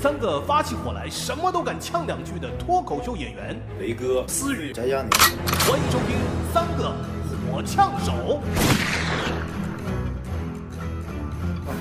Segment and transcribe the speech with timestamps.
[0.00, 5.10] 三个发起火来什么都敢呛两句的脱口秀演员雷哥、思雨，翟佳宁，
[5.68, 6.16] 欢迎收听
[6.54, 6.90] 三个
[7.52, 8.40] 火呛手。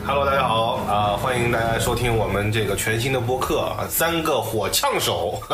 [0.10, 5.40] Hello，大家好啊、欢迎大家收听我们这个全新的播客啊，三个火枪手。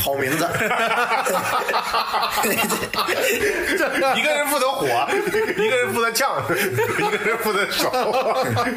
[0.00, 0.46] 好名字。
[4.14, 4.86] 一个人负责火，
[5.58, 7.90] 一个人负责呛，一个人负责手。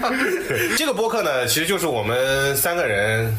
[0.75, 3.37] 这个播客呢，其实就是我们三个人。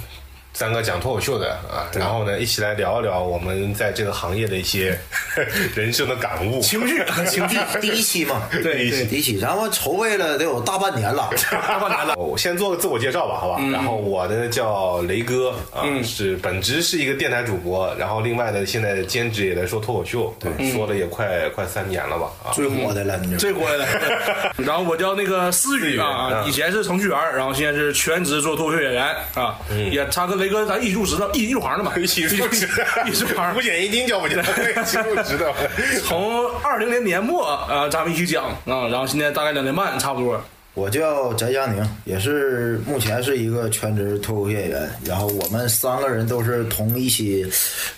[0.58, 4.98] 三个讲脱口秀的啊，然后呢，一起来聊一聊我们在这个行业的一些
[5.76, 6.58] 人生的感悟。
[6.60, 7.00] 情绪，
[7.30, 11.30] 情绪，第一期嘛，对对第一期，咱们筹备了得有大半年了。
[11.48, 12.16] 大半年了。
[12.16, 13.62] 我先做个自我介绍吧，好吧？
[13.70, 22.50] 然后我呢叫雷哥啊，是本职是一个电台主播，然后另外呢现在兼职也在说脱口秀，对，说了也快快三年了吧啊。
[22.52, 23.86] 最火的了，你这最火的，
[24.58, 26.48] 然后我叫那个思雨啊，嗯。
[26.48, 29.56] 以前是程序员，然后现在是全职做脱口秀演员啊，
[29.92, 32.68] 也他跟雷哥咱一起入职的，一起入行的嘛， 一起入职，
[33.06, 33.60] 一起入行五。
[33.60, 34.36] 险一金交不叫？
[34.40, 35.52] 一起入职的。
[36.06, 40.40] 从二零年年末啊，咱们一起讲啊，然后现在大概两年半差不多。
[40.74, 44.88] 我叫翟佳宁，也是目前是一个全职脱口秀演员。
[45.04, 47.44] 然后我们三个人都是同一起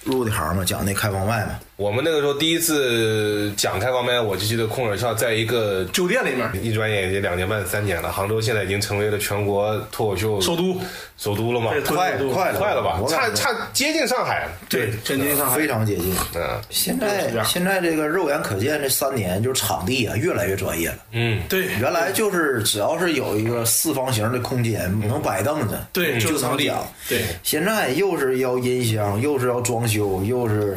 [0.03, 1.51] 入的行嘛，讲那开放麦嘛。
[1.81, 10.79] 我们那个时候第一次讲开放麦，我就记得空耳笑在一个酒店里面，一转眼也两年半三年了，杭州现在已经成为了全国脱口秀首都，
[11.17, 11.71] 首都了嘛？
[11.87, 13.01] 快快快了吧？
[13.09, 14.47] 差差接近上海。
[14.69, 16.15] 对，接近上海非常接近。
[16.35, 20.99] 嗯现在现在这个肉眼可见，这三年就是场地啊越来越专业了。
[21.13, 27.23] 嗯，对原来就是只要是有一个四方形的空间，能摆凳子，对，就就是场地能讲。，对。
[27.43, 30.77] 现在又是要音箱，又是要装修，又是，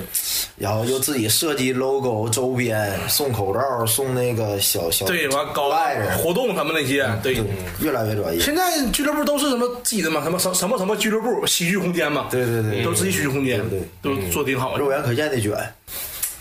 [0.56, 5.70] 然后又自己设计 logo、周边，送口罩，送那个小小对，完搞
[6.18, 7.34] 活动他们那些，对。
[7.34, 7.44] 对，
[7.82, 8.40] 越来越专业。
[8.40, 10.22] 现在俱乐部都是什么自己的嘛？
[10.24, 12.28] 什么什什么什么俱乐部喜剧空间嘛？
[12.30, 14.80] 对对对都是自己喜剧空间，对都做挺好的。
[14.80, 15.52] 肉眼可见的卷，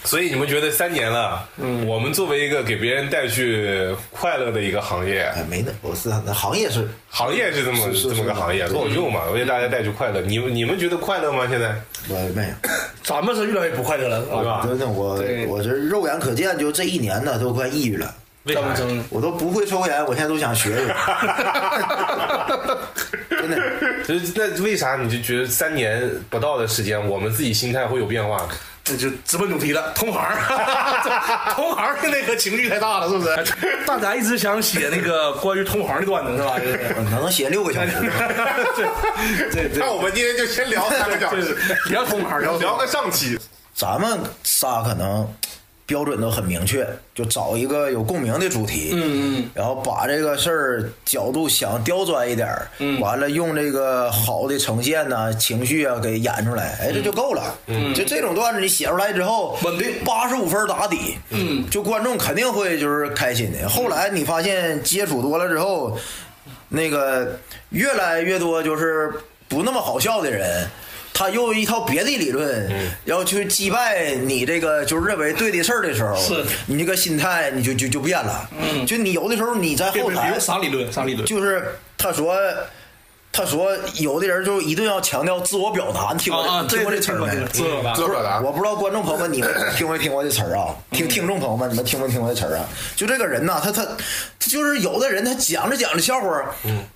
[0.04, 10.20] 所以你们觉得三年了，嗯，我们作为一个给别人带去快乐的一个行业，哎，没那，我是那行业是行业是这么是是这么个行业，脱口秀嘛，为大家带去快乐。
[10.22, 11.46] 你们你们觉得快乐吗？
[11.48, 11.74] 现在
[12.08, 12.48] 我没有，
[13.02, 14.64] 咱们是越来越不快乐了，对吧？
[14.66, 15.14] 真的我
[15.46, 18.12] 我这肉眼可见，就这一年呢，都快抑郁了。
[18.44, 18.74] 为啥呀？
[18.74, 20.94] 咱们争我都不会抽烟，我现在都想学学。
[23.30, 23.56] 真的，
[24.04, 28.48] 就是那为啥你就觉得三年不到的时间，我们自己心态会有变化呢？
[28.84, 30.20] 这就直奔主题了，同行，
[31.54, 33.78] 同行的那个情绪太大了，是不是？
[33.86, 36.58] 大家一直想写那个关于同行的段子，是吧？
[36.58, 37.92] 就是能写六个小时。
[37.92, 41.56] 对对对那我们今天就先聊三个小时，
[41.90, 43.38] 聊同行，聊聊个上期。
[43.74, 45.26] 咱们仨可能
[45.92, 57.54] 标准都很明确，就找一个有共鸣的主题，嗯嗯，然后把这个事儿角度想刁钻一点儿，嗯，完了用这个好的呈现呐、情绪啊给演出来，哎，这就够了。
[57.66, 63.68] 嗯，就这种段子你写出来之后，稳定八十五分打底，嗯，就观众肯定会就是开心的。
[63.68, 65.98] 后来你发现接触多了之后，
[66.70, 67.38] 那个
[67.68, 69.12] 越来越多就是
[69.46, 70.66] 不那么好笑的人。
[71.14, 72.70] 他又一套别的理论，
[73.04, 78.48] 要去击败你这个就是认为对的事儿的时候，是你这个心态你就就就变了。
[78.58, 80.92] 嗯，就你有的时候你在后台，啥理论？
[80.92, 81.26] 啥理论？
[81.26, 82.34] 就是他说，
[83.32, 87.34] 他说有的人就一定要强调自我表达，你听过、听过这词儿没？
[87.50, 90.74] 自我表达自我表达我不知道观众朋友们你们 听没听过这词儿啊？
[90.90, 92.68] 听听众朋友们，你们听没听过这词儿啊？
[92.94, 96.28] 就这个人呐，他他他就是有的人他讲着讲着笑话，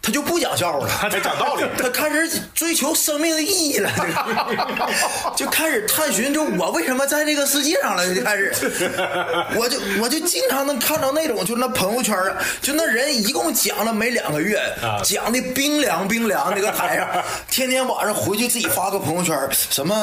[0.03, 3.91] 他就不讲笑话了， 他讲道理 他开始追求生命的意义了，
[5.35, 8.15] 就开始探寻，就我为什么在这个世界上了？
[8.15, 8.53] 就开始，
[9.57, 17.09] 我就我就经常能看到那种，就那朋友圈啊，就那人一共讲了没两个月，啊讲的冰凉冰凉，那个台上，
[17.51, 19.95] 天天晚上回去自己发个朋友圈，什么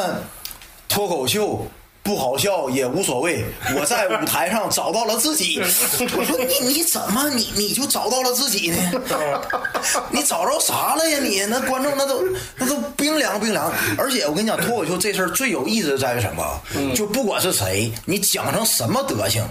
[0.88, 1.68] 脱口秀。
[2.06, 3.46] 不好笑也无所谓，
[3.80, 5.62] 我在舞台上找到了自己。
[5.62, 8.92] 我说你你怎么你你就找到了自己呢？
[10.12, 11.46] 你找着啥了呀你？
[11.46, 12.22] 那观众那都
[12.58, 13.72] 那都冰凉冰凉。
[13.98, 16.44] 而且我跟你讲，脱口秀这事儿最有意思的在于什么？
[16.94, 19.42] 就不管是谁，你讲成什么德行，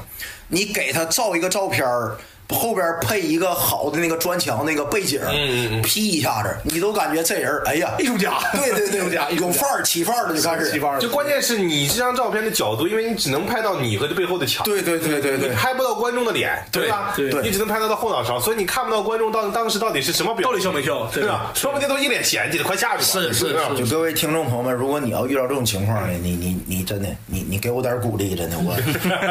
[0.49, 2.19] 你给他照一个照片儿。
[2.53, 9.47] 后边配一个好的那个砖墙那个背景，嗯劈一下子，你都感觉这人，哎呀，艺术家，对 对对， 艺术家，艺术家。
[9.47, 17.13] 有范儿，起范儿了就开始，起范儿就关键是你这张照片的角度，因为你只能拍到你和这背后的墙，对对对对对你拍不到观众的脸，对吧？
[17.17, 17.33] 对。
[17.43, 21.07] 你只能拍到他后脑勺，所以你看不到观众当当时到底是什么表到，底笑没笑？
[21.13, 21.51] 对吧？
[21.55, 23.05] 说不定都一脸嫌弃的，快下去吧。
[23.05, 23.77] 是是是。
[23.77, 28.75] 就各位听众朋友们，如果你要遇到这种情况呢，你你你真的，你你给我点鼓励，真的我，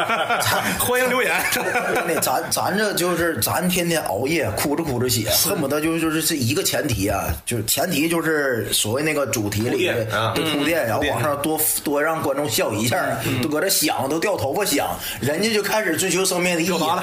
[0.78, 1.32] 欢迎留言。
[1.50, 16.70] 真的咱咱这就就是咱天天熬夜，哭着哭着写，恨不得就就是这一个前提啊，就是前提就是所谓那个主题里的铺垫，然后往上多多让观众笑一下，都搁这想，都掉头发想，人家就开始追求生命的意义。
[16.70, 17.02] 完了。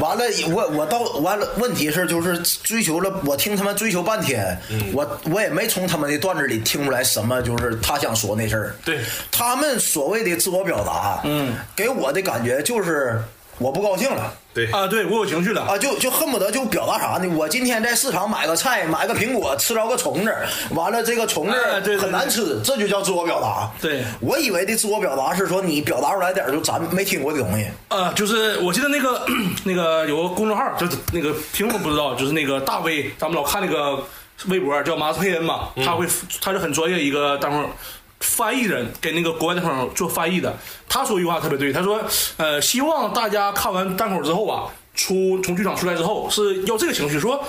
[0.00, 4.58] 完了，我我到完了，问题是就是追求了，我听他们追求半天，
[4.92, 8.74] 我我也没从他们的段子里听出来什么，就是他想说那事儿。
[8.84, 8.98] 对
[9.30, 13.20] 他们所谓的自我表达，嗯，给我的感觉就是
[13.58, 14.32] 我不高兴了。
[14.52, 15.62] 对啊，对我有情绪了。
[15.62, 17.28] 啊，就就恨不得就表达啥呢？
[17.36, 20.32] 我今天在市场买个菜，买个苹果，吃着个虫子，
[20.70, 21.56] 完了这个虫子
[21.98, 23.68] 很难吃，这就叫自我表达。
[23.80, 27.66] 对我以为的自我表达是说你表达出来点儿就咱没听过的东西。
[27.88, 29.26] 啊，就是我记得那个
[29.64, 34.00] 那个有个公众号，就是那个苹果不知道，就是那个大 V，，咱们老看那个
[34.46, 36.06] 微博叫马斯佩恩嘛，他会
[36.40, 37.68] 他是很专业一个单口
[38.24, 40.52] 翻译人，给那个国外的朋友做翻译的。
[40.88, 42.02] 他说一句话特别对，他说
[42.38, 47.42] 呃，希望大家看完单口之后啊，出从剧场出来之后是要这个情绪，说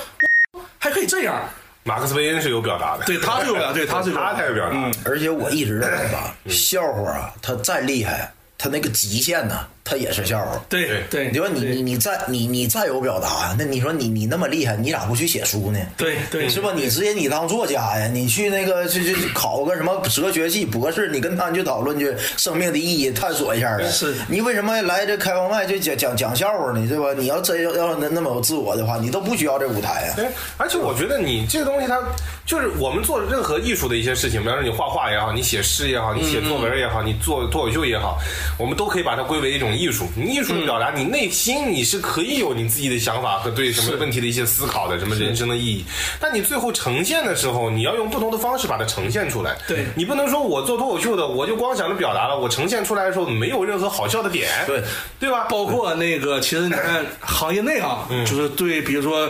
[0.78, 1.36] 还可以这样。
[1.84, 4.92] 马克思韦恩是有表达的，对，他是有表达，对， 他是有的他才有表达。
[5.06, 10.60] 而且我一直认为吧，笑话啊，他再厉害，他那个极限呢，它也是笑话。
[10.68, 15.80] 对对，你说你你你再你你再有表达，那你说你你那么厉害，你咋不去写书呢？
[15.96, 16.72] 对对是吧？
[16.76, 23.88] 你直接你当作家呀，你去那个去去去考个什么哲学系博士，你跟他去讨论去生命的意义，探索一下呗。
[23.92, 26.84] 是你为什么来这开放麦就讲讲讲笑话呢？
[26.90, 27.14] 对吧？
[27.16, 30.14] 你要真要要那那么有自我的话，你都不需要这舞台啊。
[30.16, 30.26] 对，
[30.58, 32.02] 而且我觉得你这个东西，它
[32.44, 38.18] 就是我们做任何艺术的一些事情，比方说你画画也好，你写诗也好，你写作文也好，你做脱口秀也好，
[38.58, 40.08] 我们都可以把它归为一种艺术。
[40.16, 45.86] 你艺术的表达，你内心你是可以有你自己的想法和对什么问题的一些思考的，什么人生的意义。
[46.20, 49.56] 但你最后呈现的时候，你要用不同的方式把它呈现出来。
[49.68, 54.50] 对你不能说我做脱口秀的，我就光想着表达了，我呈现出来的时候没有任何好笑的点。
[54.66, 54.82] 对，
[55.20, 55.46] 对吧？
[55.50, 59.30] 包括那个，其实你看行业内啊，就是对，比如说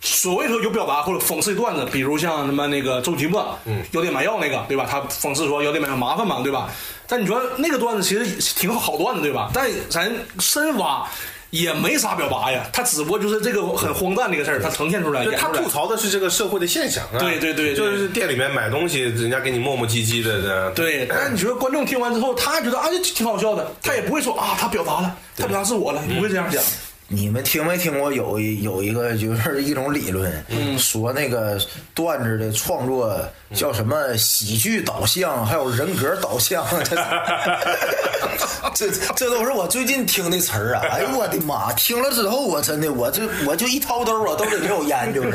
[0.00, 4.86] 所谓说有表达或者讽刺的段子，比如像什么那个周奇墨，嗯，药店买药那个，对吧？
[4.90, 6.70] 他讽刺说药店买药麻烦嘛，对吧？
[7.06, 9.50] 但你说那个段子其实挺好段子，对吧？
[9.52, 11.06] 但咱深挖。
[11.52, 17.18] 也没啥表达呀，他只不过就是这个很荒诞这个事儿，他呈现出来，就他吐槽的是这个社会的现象啊。
[17.18, 20.70] 对对对对就是店里面买东西，人家给你磨磨唧唧的的。
[20.70, 26.62] 对，但是你说观众听完之后，他觉得啊，这挺好笑的，他也不会说啊，他表达了，他表达是我了，不会这样讲。
[27.08, 30.32] 你们听没听过有一有一个就是一种理论，
[30.78, 31.60] 说那个
[31.94, 33.20] 段子的创作
[33.54, 36.64] 叫什么喜剧导向，还有人格导向，
[38.74, 40.82] 这这这都是我最近听的词儿啊！
[40.90, 41.70] 哎呦我的妈！
[41.74, 45.28] 听了之后，我真的我就我就一掏兜啊，兜里没有烟就是，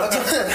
[0.00, 0.50] 我真的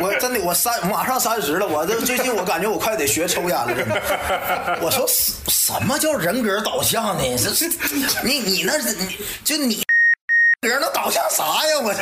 [0.00, 4.78] 我真的我三马上三十了，我这最近我感觉我快得学抽烟了，真的。
[4.82, 7.22] 我说什什么叫人格导向呢？
[7.38, 7.66] 这这
[8.22, 9.82] 你你那是你就你
[10.62, 11.80] 人能导向啥呀？
[11.82, 11.94] 我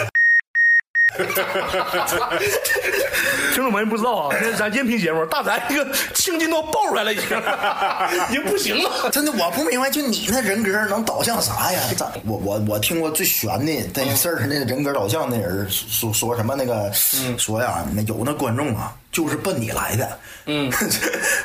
[3.52, 7.26] 听众朋友不知道啊，咱音频节目，大咱这个青筋都爆出来了，已经
[8.30, 9.10] 已经不行了。
[9.10, 11.82] 真的我不明白，就你那人格能导向啥呀？
[11.98, 16.90] 咋 我我我听过最悬的那事儿，那人格导向那人说说什么那个
[17.36, 20.18] 说呀，那有那观众啊，就是奔你来的。
[20.46, 20.72] 嗯，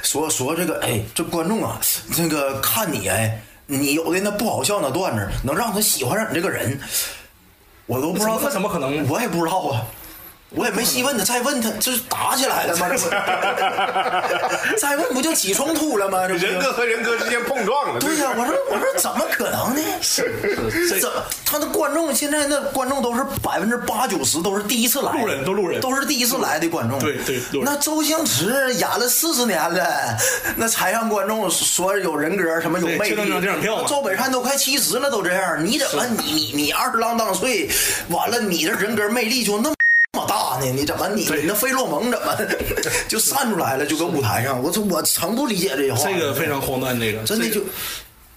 [0.01, 1.77] 说说这个哎，这观众啊，
[2.15, 3.37] 这个看你哎，
[3.67, 6.79] 你有的那不好笑那段子，能让他喜欢上你这个人。
[7.85, 9.85] 我都不知道他怎么可能我也不知道啊，
[10.49, 12.87] 我也没细问他，再问他这是打起来了吗？
[12.95, 16.25] 这不， 再问不就起冲突了吗？
[16.25, 17.99] 这人格和人格之间碰撞了。
[17.99, 19.81] 对呀、我说我说怎么可能呢？
[20.01, 21.21] 是这怎么？
[21.45, 26.97] 他的观众现在那观众都是百分之八九十都是第一次来，路人都路人都是第一次来的观众。
[26.99, 30.17] 对对那周星驰演了四十年了，
[30.55, 33.83] 那才让观众说有人格，什么有魅力对这张电影票嘛。
[33.87, 37.69] 周北山都快七十了，都这样，你怎么你你你二十啷当岁，
[38.09, 39.75] 完了你的人格魅力就那么。
[40.17, 40.71] 那么大呢？
[40.71, 42.35] 你怎么你对你那费洛蒙怎么
[43.07, 43.85] 就散出来了？
[43.85, 46.09] 就搁舞台上，我说我成不理解这句话。
[46.09, 47.61] 这个非常荒诞，这个真的就，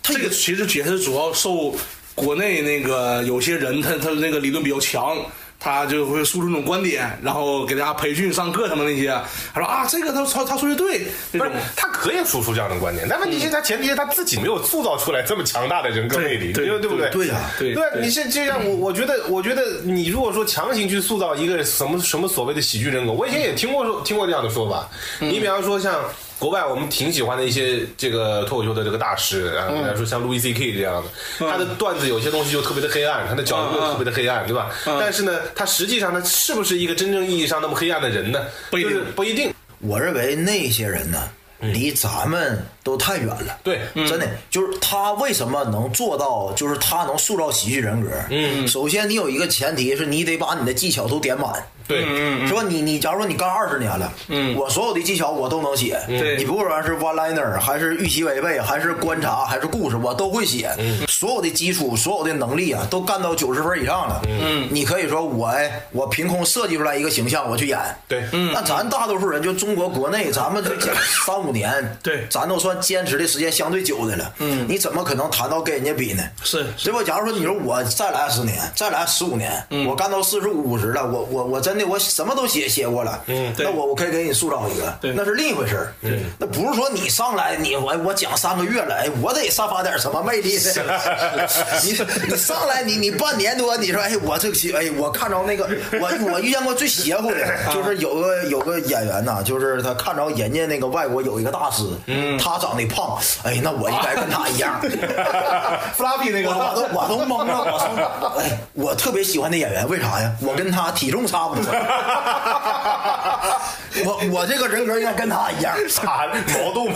[0.02, 1.74] 这个其实也是主要受
[2.14, 5.16] 国内那个有些人他他那个理论比较强，
[5.60, 9.08] 他就会输出那种观点，然后给大家培训上课什么那些。
[9.52, 17.10] 他说啊，这个他他他说的对，这不是，他可以输出这样的观点，但问题是他前提是他自己没有塑造出来这么强大的人格魅力，对对对对不对？
[17.10, 24.88] 对呀对对，你是这样，我我觉得，我觉得你如果说强行去塑造一个什么什么所谓的喜剧人格，我以前也听过说听过这样的说法。
[25.18, 26.02] 你比方说像
[26.40, 34.70] 国外我们挺喜欢的一些这个脱口秀的这个大师啊，比方说像路易 C K 这样的，他的段子有些东西就特别的黑暗，他的角度又特别的黑暗，对吧？
[34.86, 38.40] 但是呢，他实际上他是不是一个真正意义上那么黑暗的人呢？
[38.70, 39.52] 不一定不一定。
[39.80, 41.28] 我认为那些人呢，
[41.60, 43.58] 离咱们都太远了。
[43.62, 48.08] 对真的就是他为什么能做到，就是他能塑造喜剧人格。
[48.30, 51.52] 嗯，首先你有一个前提是你得把你的技巧都点满。
[51.90, 52.62] 对，是吧？
[52.68, 56.36] 你你假如说你干二十年了，嗯，我所有的技巧我都能写，对。
[56.36, 60.70] 你不管是 one liner 还是预期违背，还是观察，还是故事，我都会写，
[61.08, 68.22] 所有的基础，所有的能力啊，都干到九十分以上了，嗯，你可以说我哎，我凭空设计出来一个形象，我去演，对。
[68.32, 70.94] 嗯，那咱大多数人就中国国内，咱们就讲
[71.26, 72.26] 三五年，对。
[72.30, 76.22] 咱都算坚持的时间相对久的了，嗯，你怎么可能谈到跟人家比呢？
[76.44, 77.02] 是对吧？
[77.04, 79.50] 假如说你说我再来十年，再来十五年，
[79.88, 83.66] 我干到四十五五十了，我我我真的我什么都写写过了，嗯，对。
[83.66, 85.12] 那我我可以给你塑造一个，对。
[85.12, 90.50] 那是另一回事儿，嗯，那不是说你上来你我我讲三个月了，哎，我得散发点什么魅力。
[90.50, 90.60] 呢？
[91.82, 91.92] 你
[92.28, 95.66] 你上来你你半年多，你说哎我这个哎我看着那个
[96.00, 104.80] 我我遇见过最邪乎的，就是有个有个演员呐，就是他看着人家那个外国有一个大师，嗯，他长得胖，哎，那我应该跟他一样。
[105.96, 110.30] 弗拉皮那个我都我都懵了，我说， 哎，我特别喜欢那演员，为啥呀？
[110.42, 111.69] 我跟他体重差不多，
[114.04, 116.94] 我我这个人格应该跟他一样， 啥毛豆吗？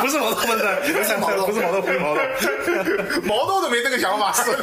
[0.00, 0.58] 不是毛豆不是
[0.92, 2.20] 不是毛豆不是毛豆不是毛豆，
[3.24, 4.56] 毛豆都没这个想法，是啊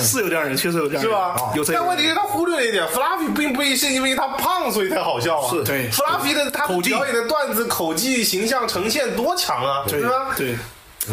[0.00, 1.36] 是有这样人，确实有这样人，是吧？
[1.54, 1.72] 有这。
[1.72, 5.50] 但问题是，他忽略了一点，Fluffy 并不是因为他胖所以才好笑啊。
[5.50, 10.14] 是对，Fluffy 的他口技表演的段子、口技、形象呈现多强啊，对对吧？
[10.36, 10.56] 对，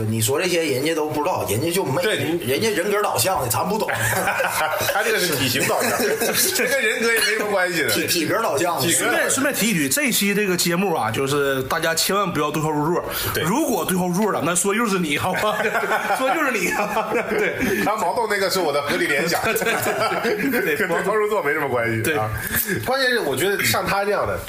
[0.08, 3.90] 你说这些人家都不知道，人家就没，对人家人格导向的，咱不懂，
[4.94, 5.92] 他这个是体型导向，
[6.56, 7.90] 这跟人格也没什么关系的。
[7.90, 8.82] 体体格导向的。
[8.82, 13.04] 体格顺便顺便提一句，这期这个节目啊，就是大家千万不要对号入座。
[13.34, 15.58] 对如果对号入座了，那说就是你，好吧？
[16.18, 16.72] 说就是你，
[17.38, 17.84] 对。
[17.84, 22.02] 他毛豆那个是我的合理联想，对对跟对号入座没什么关系。
[22.02, 22.30] 对啊，
[22.86, 24.40] 关键是我觉得像他这样的。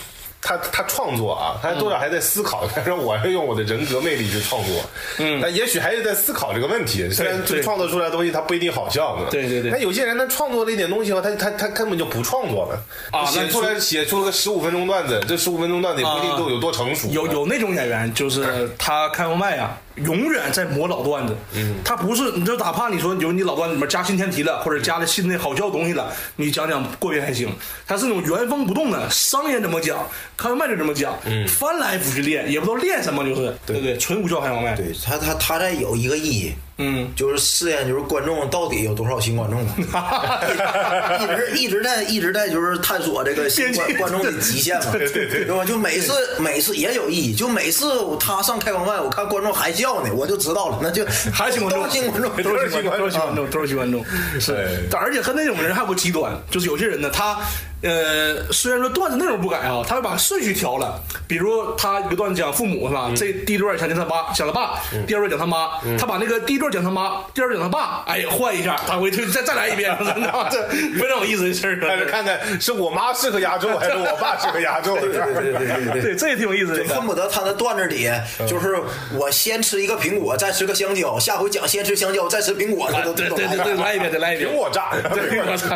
[0.43, 2.67] 他他创作啊，他多少还在思考。
[2.75, 4.85] 他说我要用我的人格魅力去创作，
[5.19, 7.09] 嗯，但也许还是在思考这个问题。
[7.11, 12.83] 虽然对创作出来的东西他不一定好笑呢，对对对但有些人他创作了一点东西后，他他他根本就不创作了
[13.13, 17.09] 啊写出来写出了个十五分钟段子，这十五分钟段子也不一定都有多成熟。
[17.09, 21.37] 有有那种演员，就是他开过麦啊，永远在磨老段子。
[21.55, 27.49] 嗯，他不是，你就哪怕你说，就是你老段子里面加新前提了，或者加了新的好笑的东西了，你讲讲过瘾还行。
[27.87, 29.99] 他是那种原封不动的，商演怎么讲，
[30.37, 33.97] 开放麦就怎么讲，嗯，翻来覆去练，也不知道练什么，就是对不对？
[33.99, 34.75] 纯无效开放麦。
[34.75, 39.61] 对他他他在有一个意义，嗯，就是试验就是观众到底有多少新观众，
[41.23, 45.45] 一直一直在一直在就是探索这个新观观众的极限嘛，对对对。
[45.45, 45.65] 对吧？
[45.65, 54.05] 就每次每次也有意义，就每次他上开放麦，我看观众还笑呢，我就知道了，那就还是新观众，都是新观众， 都是新观众，都是新观众，
[54.41, 57.39] 是而且和那种人还有个极端，就是有些人呢，他
[57.83, 61.01] 呃，虽然说段子内容不改啊，他会把顺序调了。
[61.27, 63.11] 比如他一个段子讲父母是吧？
[63.17, 65.71] 这第一段讲他爸，讲他爸；第二段讲他妈。
[65.99, 70.49] 他把那个第一段讲他妈，第二段讲他爸，哎，换一下，他会再再来一遍，你知道吗？
[70.51, 71.79] 这非常有意思的事儿。
[71.81, 74.97] 但是看看是我妈适合压轴还是我爸适合压轴。
[74.99, 76.03] 对对对对对对。
[76.03, 76.95] 对，这也挺有意思的。
[76.95, 78.09] 恨不得他的段子里，
[78.47, 78.77] 就是
[79.15, 84.57] 我先吃一个苹果，再吃个香蕉，下回讲先吃香蕉，再吃苹果，他都对都对对对，来一遍，再来一遍苹。
[84.57, 84.91] 果炸，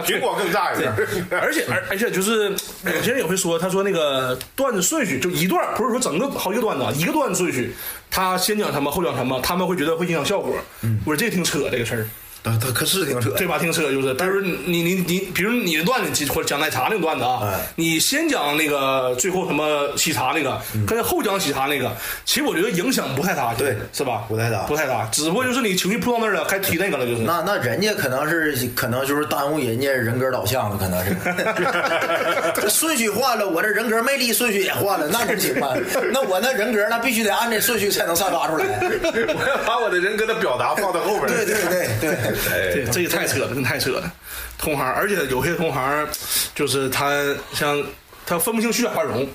[0.04, 0.92] 苹果更炸一点。
[1.30, 2.50] 而且而而且就是
[2.84, 7.74] 有些人也会说，他说那个段子顺序就一段，不是说整个好几个段子，啊，一个段子顺序，
[8.10, 10.54] 他先讲什么后讲什么，他们会觉得会影响效果。
[11.06, 12.06] 我说这挺扯这个事儿。
[12.46, 13.58] 他他可是挺扯，对吧？
[13.58, 21.90] 挺扯，就是，但是你你你，比如你的段子，或者讲奶茶那个段子啊，哎你先讲那个最后什么喜茶那个，跟后讲喜茶那个，
[22.24, 24.24] 其实我觉得影响不太大，对是吧？
[24.28, 27.22] 不太大不太大，只不过就是你情绪扑到那儿了，该提那个了，就是。
[27.22, 31.16] 那那人家可能是可能就是耽误人家人格导向了，可能是
[32.60, 35.74] 这顺序换了，我这人格魅力顺序也换了，那不行啊？
[36.12, 38.64] 那我那人格那必须得按这顺序才能散发出来。
[38.82, 41.26] 我要把我的人格的表达放到后边。
[41.26, 44.12] 对对对对，哎对，这也太扯了，真太扯了。
[44.58, 46.08] 同行，而且有些同行，
[46.54, 47.10] 就是他
[47.52, 47.82] 像
[48.24, 49.28] 他分不清虚假繁荣。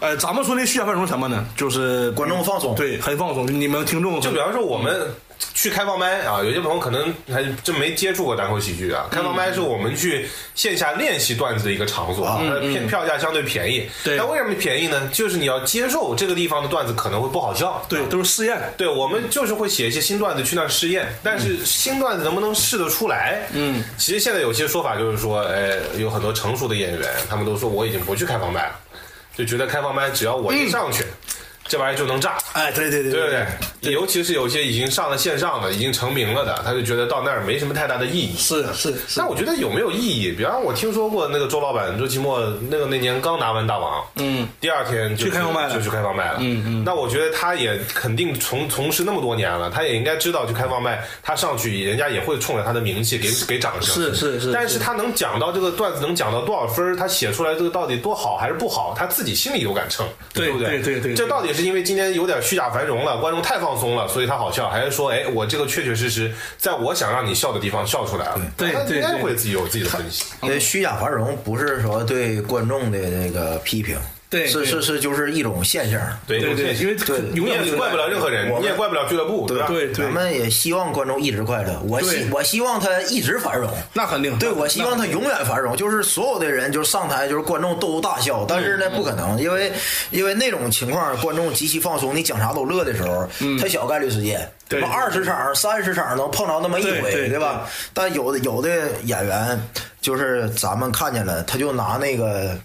[0.00, 1.44] 呃，咱们说那虚假繁荣什么呢？
[1.56, 3.46] 就是观众放松对，很放松。
[3.46, 5.14] 你们听众就比方说我们
[5.54, 9.06] 去开放麦啊，有些朋友可能还真没接触过单口喜剧啊。
[9.10, 12.24] 开放麦是我们去线下练习段子的一个场所，
[12.72, 13.88] 票票价相对便宜。
[14.04, 15.08] 对那为什么便宜呢？
[15.12, 17.84] 就是你要接受这个地方的段子可能会不好笑。
[17.88, 18.58] 对，都是试验。
[18.76, 23.46] 对，我们就是会写一些新段子去那儿试验，但是新段子能不能试得出来？
[23.52, 28.80] 嗯，其实现在有些说法就是说，哎，有很多成熟的演员，他们都说我已经不去开放麦了，
[29.36, 31.04] 就觉得开放麦只要我一上去，
[31.70, 32.36] 这玩意儿就能炸。
[32.52, 33.46] 哎，对对对对对
[33.80, 33.92] 对？
[33.92, 38.36] 尤其是有些已经上了线上的、已经成名了的，他就觉得到那儿没什么太大的意义。
[38.36, 40.32] 是是是那，我觉得有没有意义？
[40.32, 46.38] 比方我听说过那个周老板周奇墨，那个那年刚拿完大王，嗯，第二天就去开放麦了就去开放麦了。
[46.40, 53.94] 嗯嗯那我觉得他也肯定从从事那么多年了，他也应该知道，去开放麦，他上去人家也会冲着他的名气给给掌声。
[53.94, 60.80] 是是是但是他能讲到这个段子能讲到多少分儿他写出来这个到底多好还是不好，他自己心里有杆秤，对不对？
[60.80, 68.40] 对对对这到底是因为今天有点虚假繁荣了，观众太放松了，所以他好笑，还是说，哎，我这个确确实实在我想让你笑的地方笑出来了？
[68.56, 70.24] 对他应该对对会自己有自己的分析。
[70.42, 73.98] 这虚假繁荣不是说对观众的那个批评，
[74.30, 76.00] 对对是是是就是一种现象。
[76.26, 79.66] 对对对，因为对永远怪不了任何人，我们你也怪不了俱乐部，对吧？
[79.66, 83.68] 对对咱，们也希望观众一直快乐，我希我希望他一直繁荣。
[83.92, 89.72] 那肯定，对，我希望他永远繁荣，就是所有的人就是上台就是观众都大笑，但是呢不可能，因为
[90.10, 93.28] 因为那种情况观众极其放松，你讲啥都乐的时候，
[93.60, 97.68] 他小概率事件，对二十场三十场能碰着那么一回，对对吧？
[97.92, 98.68] 但有的有的
[99.04, 99.60] 演员
[100.00, 102.56] 就是咱们看见了，他就拿那个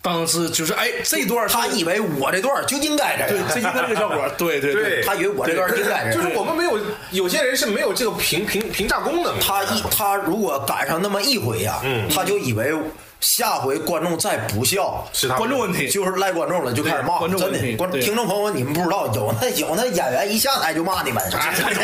[0.00, 5.02] 当时就是哎，这段他以为我这段就应该这样，对这应该这个效果， 对对对。
[5.04, 6.28] 他以为我这段应该这就是。
[6.36, 6.78] 我们没有，
[7.10, 9.42] 有些人是没有这个评评评价功能的。
[9.42, 11.80] 他一他如果赶上那么一回呀、
[12.14, 12.72] 他就以为
[13.20, 17.18] 下回观众再不笑，是他观众问题，就是赖观众了，就开始骂。
[17.18, 21.74] 观众真的，观对听众朋友们，你们不知道，有那 有那演员一下台就骂你们， 那那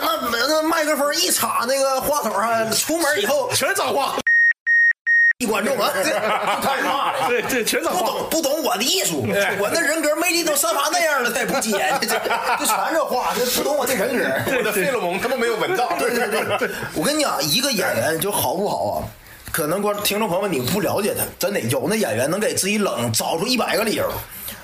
[0.00, 4.21] 那那那麦克风一插那个话筒上，出门以后全是脏话，一
[5.46, 6.02] 观众啊，就
[6.66, 7.28] 开始骂了。
[7.28, 9.26] 对对，全是脏话不懂，不懂我的艺术，
[9.58, 12.18] 我那人格魅力都散发那样了， 他也不接，这这
[12.58, 14.24] 就全这话，这不懂我的人格。
[14.58, 15.92] 我的费洛蒙他们没有闻到。
[15.98, 19.04] 对对对，我跟你讲，一个演员就好不好啊？
[19.50, 24.10] 可能观听众朋友们你不了解他，真的有那演员能给自己冷找出一百个理由，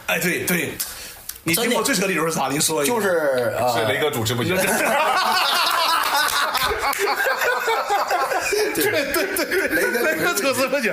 [0.06, 0.73] 哎，对对，
[1.44, 2.49] 你听过最扯的理由是啥？
[2.49, 4.56] 您说一个，就是呃，是雷哥主持不行。
[8.75, 10.93] 对对对对，雷哥雷哥扯死不行，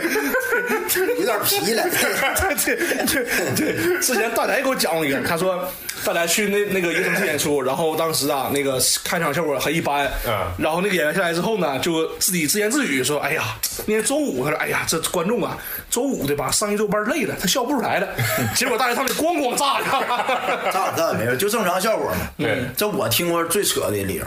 [1.18, 1.84] 有点皮了。
[2.66, 5.68] 对对对，之前大宅给我讲过一个，他说
[6.04, 15.58] 大宅去那那个一个城市演出，然后当时啊那个开场效果很一般，嗯然后那个演员下来之后呢，就自己自言自语说：“哎呀，那天周五他说，哎呀，这观众啊，
[15.90, 18.08] 周五对吧，上一周班累了，他笑不出来了。”
[18.56, 22.18] 结果大宅上来咣咣炸了，炸炸没有，就正常效果嘛。
[22.38, 24.26] 对这我听过最扯的理由。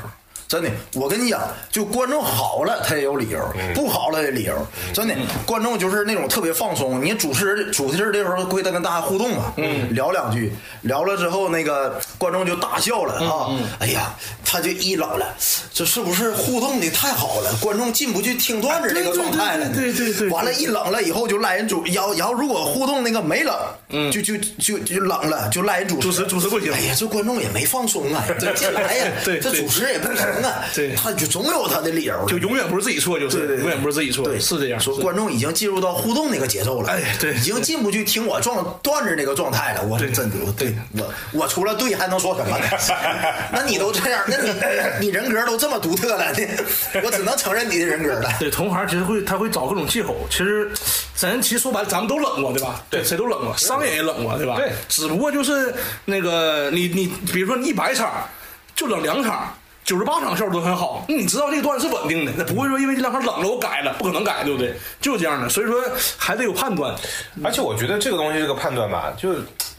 [0.49, 3.39] 真的，我跟你讲，就观众好了，他也有理由；
[3.75, 4.67] 不好了也有理由。
[4.95, 7.05] 真的，观众就是那种特别放松。
[7.05, 13.51] 你主持人主持人的时候归他跟大家互动嘛，嗯，聊两句，聊了之后，那个观众就大笑了啊！
[13.79, 14.15] 哎呀，
[14.51, 15.37] 他就一冷了，
[15.75, 17.55] 这是不是互动的太好了？
[17.61, 19.75] 观众进不去听段子这个状态了呢？
[19.77, 23.55] 对对对完了，一冷了以后就赖人主，然后然后如果互动那个没冷，
[23.91, 26.73] 嗯，就就就就冷了，就赖人主主持主持不行。
[26.73, 30.95] 哎呀，这观众也没放松啊， 这进来呀，这主持也不行啊，对。
[30.95, 34.81] 他就总有他的理由，就永远不是自己错，就是永远不是自己错，对，是这样。
[34.81, 37.35] 说观众已经进入到互动那个节奏了，哎对。
[37.35, 39.83] 已经进不去听我状段子那个状态了。
[39.83, 40.11] 我对。
[40.11, 40.75] 真的，我对。
[40.97, 42.65] 我我除了对还能说什么呢？
[43.53, 44.53] 那你都这样，那你
[45.07, 46.46] 你人格都这么独特了，你
[47.05, 48.31] 我只能承认你的人格了。
[48.38, 50.14] 对，同行其实会他会找各种借口。
[50.31, 50.70] 其实
[51.14, 52.83] 咱其实说白了，咱们都冷过，对吧？
[52.90, 54.57] 对，谁都冷过，商人也冷过，对吧？
[54.57, 55.74] 对只不过就是
[56.05, 58.29] 那个你你比如说你一百场
[58.74, 59.55] 就冷两场。
[59.85, 64.74] 九十八场效果都很好，那你知道这个段子是稳定的，那不会说因为这两场冷了我改了，不可能改，对不对？
[65.01, 65.81] 就是这样的，所以说
[66.18, 66.94] 还得有判断。
[67.42, 69.38] 而且我觉得这个东西这个判断吧，就是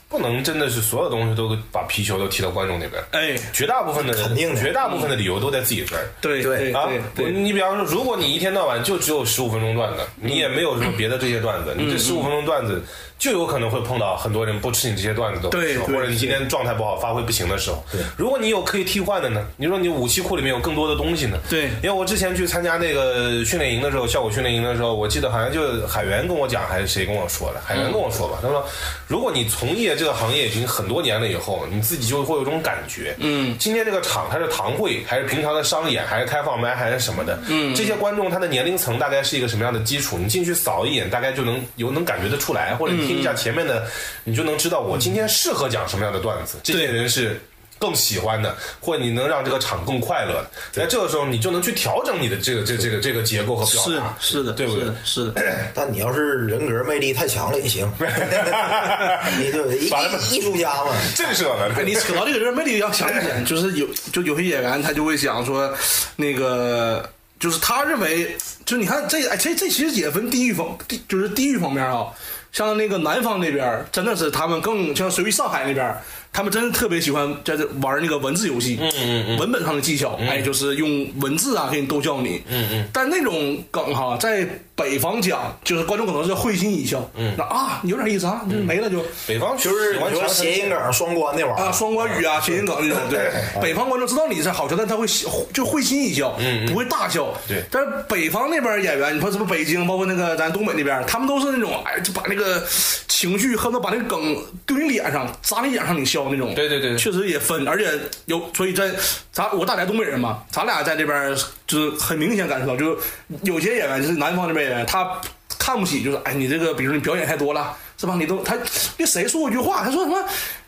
[0.09, 3.01] 不能真的是所有东西都把皮球都踢到观众那边。
[3.11, 6.09] 哎，绝大部分的肯定的绝大部分的理由都在自己这儿。
[6.19, 12.83] 对对啊对，对，你比方说，如果你一天到晚就只有十五分钟段子，你也没有什么别的这些段子，你这十五分钟段子
[13.19, 17.83] 就有可能会碰到很多人不吃你这些段子的时候，或者你今天状态不好，发挥不行的时候。
[18.15, 19.45] 如果你有可以替换的呢？
[19.57, 21.37] 你说你武器库里面有更多的东西呢？
[21.49, 27.59] 对因为我之前去参加那个训练营的时候，效果训练营的时候，我记得好像就海源跟我讲，还是谁跟我说的？
[27.65, 28.65] 海源跟我说吧，他说，
[29.05, 40.17] 如果你从业这个行业已经很多年了以后，你自己就会有种感觉，嗯，今天这个场它是堂会，还是平常的商演，还是开放麦，还是什么的，嗯，这些观众他的年龄层大概是一个什么样的基础？
[40.17, 43.87] 你进去扫一眼，大概就能有能感觉得出来，或者你听一下前面的，
[44.23, 47.41] 你就能知道我今天适合讲什么样的段子，这些人是。
[47.81, 54.83] 更喜欢的，或者你能让这个场更快乐的，在这个时候你就能去调整你的这个这这个这个结构和表是达，是的，对不对？
[54.83, 55.55] 是的，是的。
[55.73, 57.89] 但你要是人格魅力太强了也行，
[59.39, 59.89] 你就艺
[60.29, 65.73] 艺术家嘛，震慑了，哎，你扯到这个人魅力要强一点，就是有就有些演员他就会想说，
[66.17, 72.07] 那个就是他认为，就你看这哎这这其实也分地域方地就是地域方面啊。
[72.51, 75.95] 像那个南方那边，真的是他们更像属于上海那边，
[76.31, 82.87] 他们真的特别喜欢在这玩那个文字游戏，嗯嗯嗯，文本上的技巧，哎，就是用文字啊给你逗笑你，嗯嗯。
[82.93, 89.03] 但那种梗哈，在北方讲，就是观众可能是会心一笑，嗯，那啊有点意思啊，就没了就。
[89.27, 91.65] 北方就是喜欢强谐音梗、双关那玩意儿。
[91.65, 93.29] 啊，双关语啊，谐音梗那种，对，
[93.61, 95.05] 北方观众知道你是好笑，但他会
[95.53, 97.33] 就会心一笑，嗯，不会大笑。
[97.47, 97.63] 对。
[97.69, 102.63] 但是北方那边演员，你说什么北京，包括那个咱东北那边，他们都是那种，哎，就把那个
[103.07, 106.53] 情绪恨不得把那个梗丢你脸上，砸你脸上你笑那种。
[106.53, 107.91] 对对对对确实也分，而且
[108.25, 108.91] 有，所以在
[109.31, 112.97] 咱我大连东北人嘛，咱俩在这边就是很明显感受到，就是
[113.43, 115.21] 有些演员就是南方这边演员，他
[115.57, 118.15] 看不起，就是哎，你这个比如说你表演太多了，是吧？
[118.17, 118.55] 你都他
[118.97, 120.17] 那谁说过一句话，他说什么？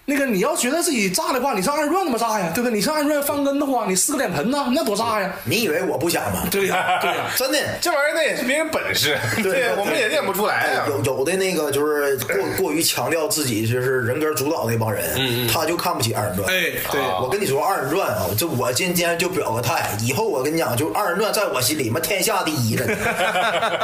[0.03, 2.51] 那个你要觉得自己炸的话，你上二人转怎么炸呀？
[2.55, 2.75] 对不对？
[2.75, 5.31] 你上二人转翻跟头啊，你四个脸盆呐，那多炸呀！
[5.45, 6.41] 你以为我不想吗？
[6.51, 7.27] 对呀， 对呀。
[7.37, 7.59] 真的。
[7.79, 10.85] 这玩意儿那也是别人本事，对我们也练不出来啊。
[10.89, 16.49] 有有的那个就是过 过于强调自己就是人格主导那帮人，他就看不起二人转。
[16.49, 22.87] 哎对我跟你说二人转啊，这我今天就表个态，以后我跟你讲，就二人转在我心里嘛天下第一了。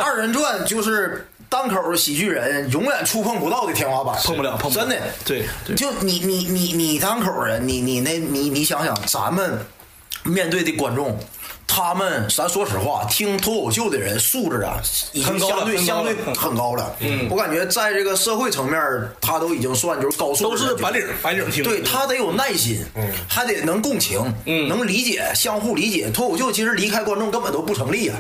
[0.04, 5.02] 二人转就是单口喜剧人永远触碰不到的天花板，碰不了碰不了真的。
[5.26, 9.60] 对对就你你你你单口人，你你那你你想想，咱们
[10.24, 11.18] 面对的观众。
[11.70, 14.80] 他们，咱说实话，听脱口秀的人素质啊，
[15.12, 16.96] 已经相对相对很高了。
[17.02, 18.82] 嗯，我感觉在这个社会层面，
[19.20, 21.66] 他都已经算就是高素都质的是白领白领听。
[21.66, 26.10] 对他得有耐心，嗯，还得能共情，嗯，能理解，相互理解。
[26.10, 28.18] 脱口秀其实离开观众根本都不成立啊。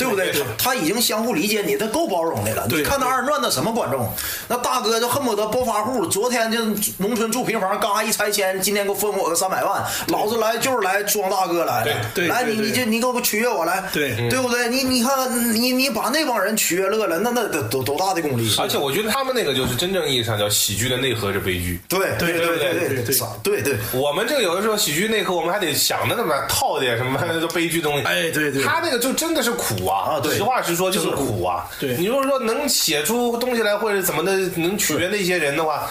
[0.00, 0.32] 对不对？
[0.58, 2.64] 他已经相互理解你，他够包容的了。
[2.68, 4.10] 你对看那二人转那什么观众，
[4.48, 6.06] 那大哥就恨不得暴发户。
[6.06, 6.58] 昨天就
[6.98, 11.90] 农村住平房，嘎一拆迁，今天给我分我个三百万，老子来就是来装大哥来的。
[12.28, 14.68] 来你对对对你就你给我取悦我来，对对不对？
[14.68, 18.50] 你你看你你把那帮人取悦乐了，那那得多多大的功力？
[18.58, 21.80] 而且我觉得他们那个就是真正意义上叫喜剧的内核是悲剧。
[21.88, 23.78] 对对对对对对对对对。
[23.92, 28.04] 我们这个有的时候喜剧内核，我们还得想着那么套点什么都悲剧东西。
[28.04, 30.16] 哎对对他那个就真的是苦啊！
[30.16, 31.68] 啊对实话实说就是苦啊。
[31.78, 35.90] 对你如果说能写出东西来，或者怎么的，能取悦那些人的话，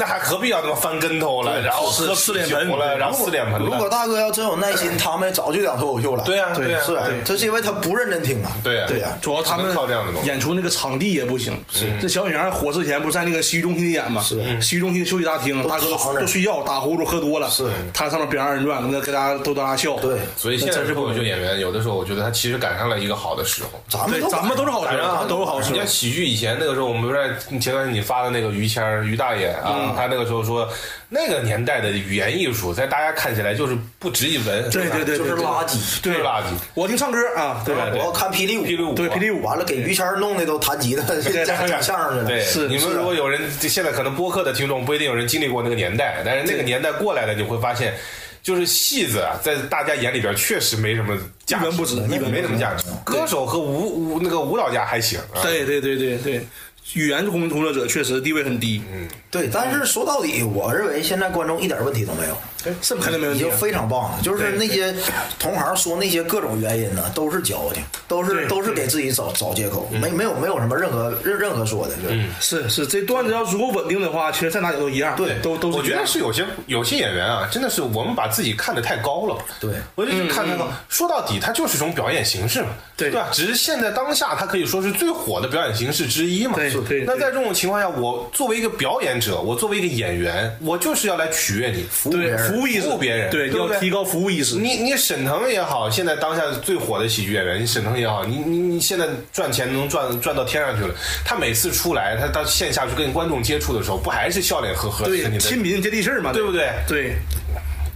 [0.00, 3.60] 那还何必要那么翻跟头了，然后是喝是脸盆了，然后四脸盆。
[3.60, 6.24] 如果大哥要真有耐心，他们早就讲脱口秀了。
[6.24, 8.50] 对呀对呀是吧对这是因为他不认真听啊。
[8.64, 9.08] 对呀对呀。
[9.20, 9.76] 主要他们
[10.24, 11.52] 演出那个场地也不行。
[12.00, 14.22] 这小演员火之前不是在那个洗浴中心演吗？
[14.22, 17.50] 是洗浴中心休息大厅，大哥都都睡觉，打呼噜喝多了。
[17.50, 19.96] 是他上面表演二人转，那给大家逗大家笑。
[19.96, 23.68] 对所以现在真是不脱口秀演员有的时候，我觉得他其实赶上了一个好的时候。
[23.86, 25.86] 咱们都咱们都是好事赶上儿，都是好事儿你像。
[25.86, 30.68] 喜剧以前那个时候，我们不是前段时间你发的那个于谦于大爷啊，他那个时候说，
[31.08, 36.46] 那个年代的语言艺术，在大家看起来就是不值一文，对对对，就是垃圾对垃圾。
[36.74, 37.88] 我听唱歌啊，对吧？
[37.92, 41.02] 我要看霹雳舞，霹雳舞对霹雳舞完了给于谦儿弄的都弹吉他、
[41.44, 42.24] 讲讲相声去了。
[42.26, 47.94] 对，是你们如果有人现在可能播客的听众不一定有人经历过那个年代，但是那个年代过来的，你会发现，
[48.42, 52.84] 就是戏子啊，在大家眼里边确实没什么价值，一文不值一文没什么价值。
[53.04, 56.46] 歌手和舞舞那个舞蹈家还行啊，对对对对对，
[56.94, 62.36] 语言工工作者确实地位很低，嗯，对，但是说到底，我认为现在观众一点问题都没有，
[62.82, 63.58] 是肯定没问题已经。
[63.58, 64.18] 非常棒了。
[64.22, 64.94] 就是那些
[65.38, 79.36] 同行说那些各种原因呢，都是矫情，都是都是给自己找找借口，没没有没有什么任何任任何说的，就是是是，这段子要如果稳定的话，其实在哪里都一样，对都都是我觉得是有些有些演员啊，真的是我们把自己看得太高了。
[79.60, 80.68] 对我就是看太高。
[80.88, 83.28] 说到底，它就是一种表演形式嘛，对吧？
[83.32, 86.54] 只是现在当下，它可以说是最火的表演形式之一嘛。
[86.56, 94.56] 对对对那在这种情况下，我作为一个表演者，我作为一个演员，我就是要来取悦你，服对服务意识，服务别人，要提高服务意识。
[94.56, 100.94] 你你沈腾也好，现在当下最火的喜剧演员，你沈腾也好，你你你现在赚钱能赚赚到天上去了。
[101.24, 105.10] 他每次出来，他到线下去跟观众接触的时候，不还是笑脸呵呵的？
[105.10, 107.16] 对亲民接地气儿嘛，对不对对，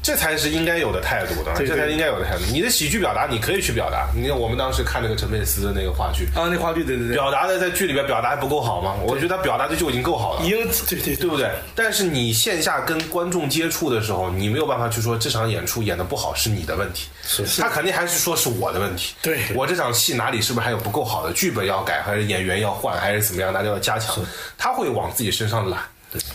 [0.04, 2.42] 这才是应该有的态度的，对这才是应该有的态度。
[2.52, 4.06] 你的喜剧表达，你可以去表达。
[4.14, 8.94] 你看我们当时看那个陈佩斯的那个话剧，啊，那话剧，对对对，表达的在剧里边表达还不够好吗？
[9.02, 10.50] 我觉得他表达的就已经够好了已。
[10.50, 11.50] 经对对对不对？
[11.74, 19.14] 但是你线下跟观众接触的时候，你没有办法去说这场演出演的不好是你的问题，是他肯定还是说是我的问题。
[19.22, 24.14] 对我这场戏哪里是不是还有不够好的剧本要改，还是演员要换，还是怎么样，大家要加强？
[24.58, 25.80] 他会往自己身上揽，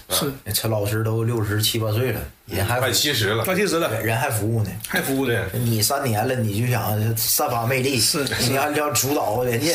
[0.09, 3.43] 是陈老师都六十七八岁了，人还快七十了。
[3.45, 4.69] 快七十了，人还服务呢。
[4.87, 9.71] 还服务的，你三年了，你就想散发魅力，是你要要主导人家，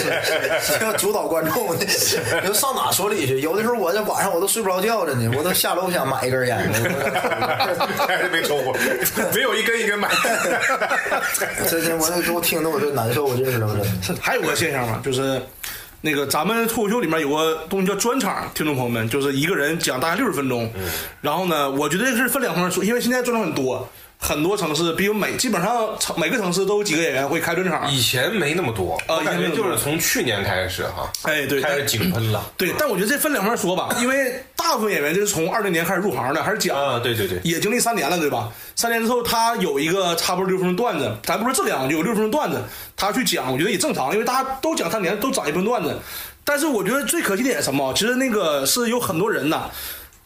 [0.80, 1.86] 要主导观众，你
[2.46, 3.40] 说上哪说理去？
[3.40, 6.56] 有的时候我这晚上我都睡不着觉了呢，我都下楼想买一根烟，
[8.06, 8.74] 还是没抽过，
[9.34, 10.08] 没有一根一根买。
[11.68, 14.22] 这这我给我听的我就难受，我就是我真的。
[14.22, 15.42] 还有个现象嘛，就是
[16.04, 20.70] 那个咱们脱口秀里面有个东西叫专场，听众朋友们，就是一个人讲大概六十分钟。
[21.22, 23.88] 然后呢，我觉得这是分两方面说，因为现在专场很多，
[24.26, 27.92] 很多城市，比如每基本上城每个城市都有几个演员会开专场。
[27.92, 32.42] 以前没那么多，呃我感觉以前没那么多就是从去年开始哈，哎，对，开始井喷了。
[32.56, 38.48] 对，但我觉得这分两面说吧， 因为大部分演员就是从二零年开始入行的，还是讲啊，对对对，也经历三年了，对吧？
[38.74, 42.62] 三年之后，他有一个差不多六分钟段子，咱不说质量，就有六分钟段子，
[42.96, 45.94] 他去讲，我觉得也正常，因为大家都讲三年，都讲一分段子。
[46.46, 47.92] 但是我觉得最可惜的点是什么？
[47.94, 49.70] 其实那个是有很多人呐，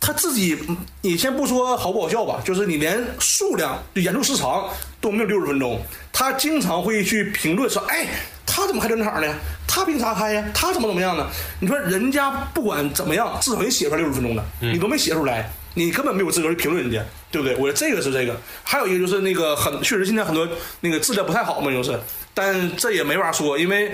[0.01, 4.69] 他自己，嗯你先不说好不好笑吧，就是你连数量就演出时长
[5.01, 5.81] 都没有六十分钟，
[6.13, 8.07] 他经常会去评论说，哎。
[8.51, 9.35] 他怎么开专场呢？
[9.69, 10.45] 他凭啥开呀？
[10.55, 11.29] 他怎么怎么样呢？
[11.61, 17.55] 你说人家不管怎么样，至少也写出来六十分钟的，你都没写出来，你根本没有资格去评论人家，对不对？
[17.57, 18.35] 我说这个是这个，
[18.65, 20.49] 还有一个就是那个很确实现在很多
[20.81, 22.01] 那个质量不太好嘛，就是，
[22.41, 23.91] 但这也没法说，因为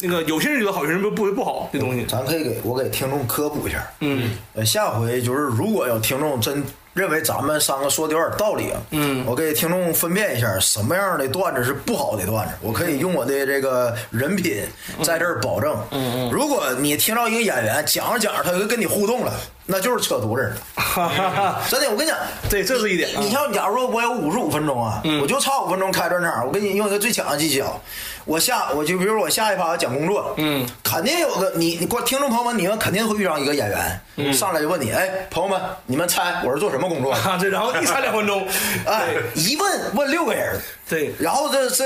[0.00, 2.06] 那个有些人觉得好，有些人不不不好，这东西。
[2.08, 3.86] 咱可以给我给听众科普一下。
[4.00, 14.62] 嗯，呃，下回就是如果有听众真认为咱们三个说的有点道理啊，嗯，我给听众分辨一下什么样的段子是不好的段子，我可以用我的这个人品
[15.02, 15.74] 在这儿保证。
[15.90, 19.32] 嗯嗯，如果你听到一个演员讲着讲着他就跟你互动了，
[19.64, 20.52] 那就是扯犊子。
[20.74, 22.18] 哈哈哈，真的，我跟你讲，
[22.50, 23.22] 对，这是一点啊。
[23.22, 27.80] 你像，假如说我有五十五分钟啊，我就差五分钟开专场，我给你用一个最强的技巧，
[28.24, 33.68] 我下我就比如说我下一趴讲工作，嗯，肯定有个你你观听众朋友们，你们肯定会遇上一个演
[34.16, 37.14] 员，上来就问你，哎，朋友们，你们猜我是做什么工作？
[37.40, 38.46] 这然后 一猜两分钟，
[38.86, 41.84] 哎，一问问六个人，对，然后这这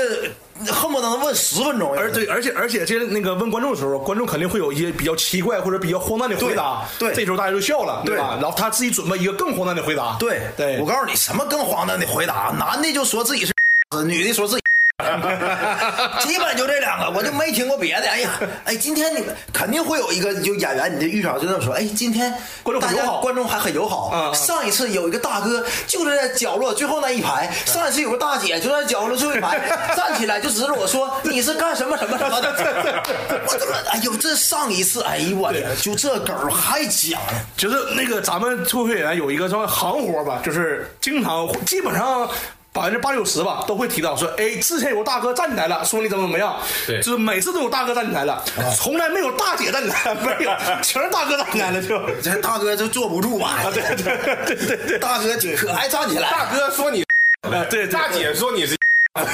[0.71, 7.15] 恨不得能问十分钟，而对，而且而且这那个问观众的时候，观众肯定会有一些比较奇怪或者比较荒诞的回答，对对。
[7.15, 8.17] 这时候大家就笑了，对。
[8.17, 8.37] 吧？
[8.41, 12.53] 然后他自己准备一个更荒诞的回答，对对，我告诉你，什么更荒诞的回答？
[12.57, 13.53] 男的就说自己是，
[14.05, 14.66] 女的说自己。
[16.21, 18.09] 基本就这两个，我就没听过别的。
[18.09, 18.29] 哎呀，
[18.65, 21.73] 哎，今天你们肯定会有一个就演员，你的预场就这么说。
[21.73, 24.33] 哎，今天观众很友好观众还很友好。
[24.33, 29.59] 上一次有一个大哥就在角落最后那一排，上一次有个大姐就在角落最后一排，
[29.95, 32.47] 站起来就指着我说你是干什么什么什么的。
[33.47, 33.73] 我怎么？
[33.89, 37.19] 哎呦，这上一次，哎呦我天，就这梗还讲。
[37.55, 42.29] 就是那个咱们脱口秀演员有一个叫行活吧，就是经常基本上。
[42.77, 48.43] 百分之八九十吧，都会提到说，哎，之前有个大哥站起来了，说你怎么怎么样，对就是每次都有大哥站起来了，
[48.77, 50.51] 从来没有大姐站起来，没有，
[50.83, 56.29] 全是大哥站起来了，就，这大哥就坐不住嘛，对对对对对，大哥可爱站起来。
[56.29, 57.01] 大哥说你，
[57.41, 58.77] 啊对对，大姐说你是，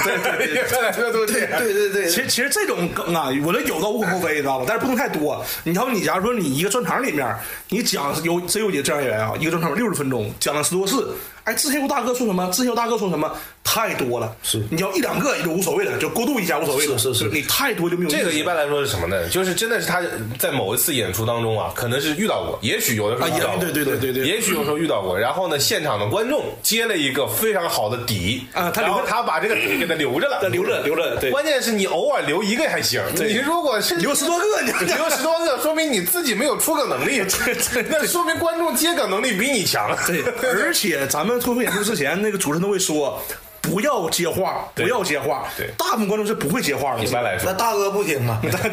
[0.06, 0.63] 对对对，
[0.95, 1.60] 这都这样。
[1.60, 4.65] 对 对对，其实其实这种梗啊，我觉得有的无可厚非，你知道吧？
[4.65, 5.43] 但是不能太多。
[5.63, 7.36] 你瞧，你假如说你一个专场里面，
[7.67, 11.13] 你讲有真有几个这样演员啊，一个专场六十分钟，讲了十多次。
[11.43, 13.32] 哎，之前有大哥说什么，之前有大哥说什么，
[13.63, 14.36] 太多了。
[14.43, 16.97] 是你要一两个也就无所谓了，就过渡一下无所谓了。
[16.97, 18.12] 是是是你太多就没有。
[18.12, 19.28] 这个一般来说是什么呢？
[19.30, 20.02] 就是真的是他
[20.38, 25.17] 在某一次演出当中啊，可能是遇到过，也许有的时候啊遇到对对对对对也许有时候遇到过。
[25.17, 37.23] 然后呢，现场的观众接了一个非常好的底啊他留着他把这个底给他留着了，留着留着，对，关键是你偶尔留一个还行，你如果是留十多个你留十多个，说明你自己没有出梗能力，
[37.89, 39.95] 那说明观众接梗能力比你强。
[40.06, 40.21] 对，
[40.52, 43.21] 而且咱们脱口演出之前，那个主持人都会说。
[43.63, 45.47] 不要接话，不要接话。
[45.58, 47.04] 对大部分观众是不会接话的。
[47.04, 48.69] 一般来说那， 大哥不听啊，大哥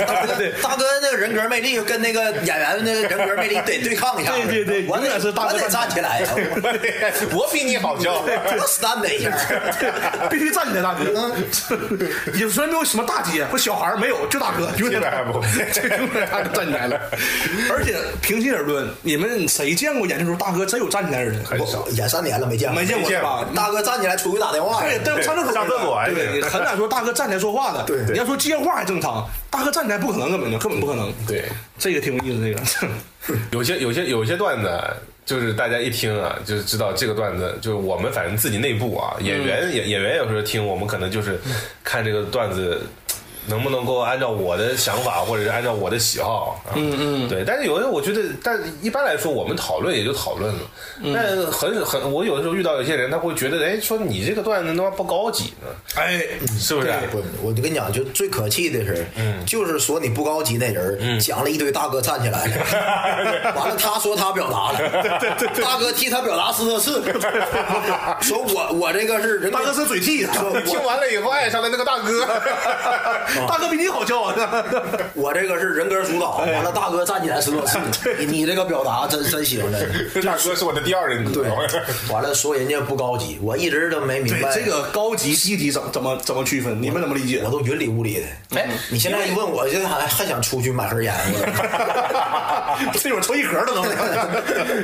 [0.62, 4.32] 大哥那个人格魅力跟那个演员那个人格魅力得 对抗一下。
[4.32, 6.28] 对对对我永远是大哥我得站起来呀，
[7.32, 8.20] 我比你好笑。
[8.20, 9.30] 我 stand 一下。
[10.28, 11.04] 必须站起来，大哥。
[12.34, 17.00] 有虽然没有什么大姐或小孩没有，就大哥，永远基本上不会就永远大哥站起来了。
[17.72, 21.44] 而且平心而论，你们谁见过演的时候大哥真有站起来的人？
[21.44, 23.44] 很少演三年了没见过，没见过是吧？
[23.54, 24.79] 大哥站起来出去打电话呀。
[24.80, 27.84] 对，对，上厕所上厕所还对，是很难说大哥站起来说话的。
[27.84, 31.12] 对你要说接话还正常，大哥站起来不可能，根本就根本不可能。
[31.26, 31.44] 对，
[31.78, 32.92] 这个挺有意思，这个。
[33.52, 34.92] 有些有些有些段子啊，
[35.24, 41.38] 就是大家一听啊，就是知道这个段子，就是我们反正自己内部啊，演员演演员有时候听，我们可能就是
[41.84, 42.80] 看这个段子。
[43.50, 46.58] 能不能够按照我的想法，或者是按照我的喜好？
[46.64, 47.44] 啊、嗯嗯，对。
[47.44, 50.60] 但是有的时候，我觉得，但一般来说，我们讨论也就讨论了。
[51.12, 56.22] 但很很，我有的时候遇到有些人，他会觉得，哎，说你这个段子他妈不高级呢，哎，
[56.58, 56.92] 是不是？
[57.10, 59.44] 不，我就跟你讲，就最可气的是，嗯。
[59.44, 64.78] 就是说你不高级那人讲了一堆大哥站起来了， 完了他说他表达了，
[65.60, 67.02] 大哥替他表达十多次，
[68.20, 72.26] 说我我这个是人大哥是嘴替，说 听完了以后爱上了那个大哥，
[73.46, 74.34] 大哥比你好笑啊！
[75.14, 77.78] 我这个是人格主导，完了大哥站起来十多次，
[78.18, 79.80] 你你这个表达真真行的。
[80.24, 81.30] 大哥是我的第二人格。
[81.42, 81.48] 对，
[82.12, 86.80] 完了说人家不高级，我一直都没明白这个高级低级怎么怎么怎么区分？
[86.80, 87.50] 你们怎么理解我？
[87.50, 88.58] 都云里雾里的。
[88.58, 93.82] 哎你现在一问我，现在还还想出去买盒烟，我这种抽一盒了都。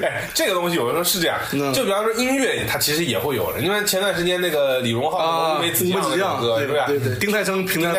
[0.04, 1.38] 哎，这个东西有的时候是这样，
[1.72, 3.60] 就比方说音乐，它其实也会有的。
[3.60, 6.82] 因为前段时间那个李荣浩啊，乌梅子子酱那首酱，歌，对不是？
[6.86, 7.92] 对对，丁太升评价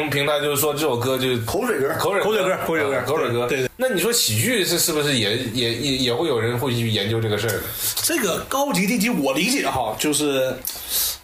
[0.00, 1.88] 评评他就是说这首歌就是口水歌。
[1.98, 3.46] 口水口水歌口水歌啊口水歌。
[3.46, 7.62] 对对对那你说喜剧是是不是也也也也会有人会去研究这个事儿？
[8.02, 10.56] 这个高级低级，我理解哈，就是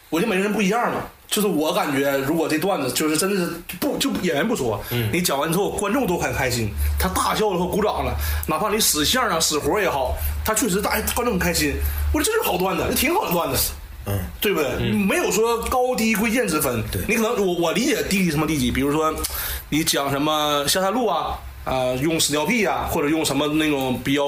[0.09, 1.03] 我觉得每个人不一样嘛。
[1.29, 8.13] 就是我感觉，如果这段子就是真的是不就演员不说，你讲完之后观众都很开心，他大笑了或鼓掌了，
[8.49, 11.75] 哪怕你死相啊死活也好，他确实大家观众很开心，
[12.13, 13.71] 我说这是好段子，这挺好的段子。
[14.07, 14.93] 嗯，对不对？
[14.93, 16.83] 没有说高低贵贱之分。
[16.91, 19.15] 对你可能我我理解低级什么低级，比如说
[19.69, 24.23] 你讲什么下山路啊，啊、用屎尿屁啊，或者用什么那种比较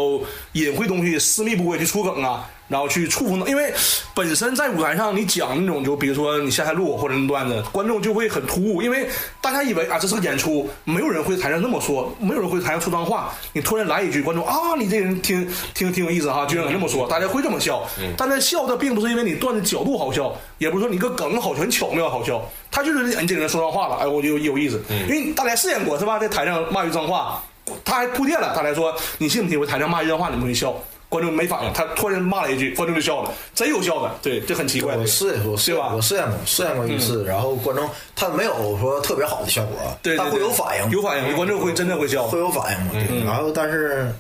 [0.53, 3.71] 隐晦东西、私密部位去出梗啊，然后去触碰到，因为
[4.15, 9.07] 本身在舞台上你讲那种，就比如说你下台路或者那段子，观众就会很突兀，因为
[9.43, 27.43] 大家以为啊这是个演出，没有人会台上那么说，没有人会台上说脏话，你突然来一句，观众啊你这人挺挺挺有意思哈，居然敢这么说，大家会这么笑，但是笑的并不是因为你段子角度好笑，也不是说你个梗好笑，很巧妙好笑，他就是你这个人说脏话了，哎我就有有意思，因为大家试验过是吧，在台上骂一句脏话。
[27.85, 30.75] 他还铺垫了，他来说：“你信不信我台上骂一段话你们会笑？”
[31.13, 34.97] 观众没反应，他突然骂了一句，观众就笑了，真有效的，对，这很奇怪。
[34.97, 35.89] 我试我试对吧？
[35.91, 42.27] 嗯我试验过，试验过一次，然后观众他没有说特别好的效果，对，他会有反应，有反应，观众会真的会笑。
[42.29, 42.93] 会有反应嘛？
[42.95, 43.07] 嗯。
[43.07, 44.11] 对，然后但是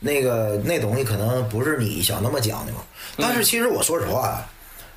[0.00, 2.78] 那个那东西可能不是你想那么讲的嘛。
[3.18, 3.22] 嗯。
[3.22, 4.42] 但是其实我说实话，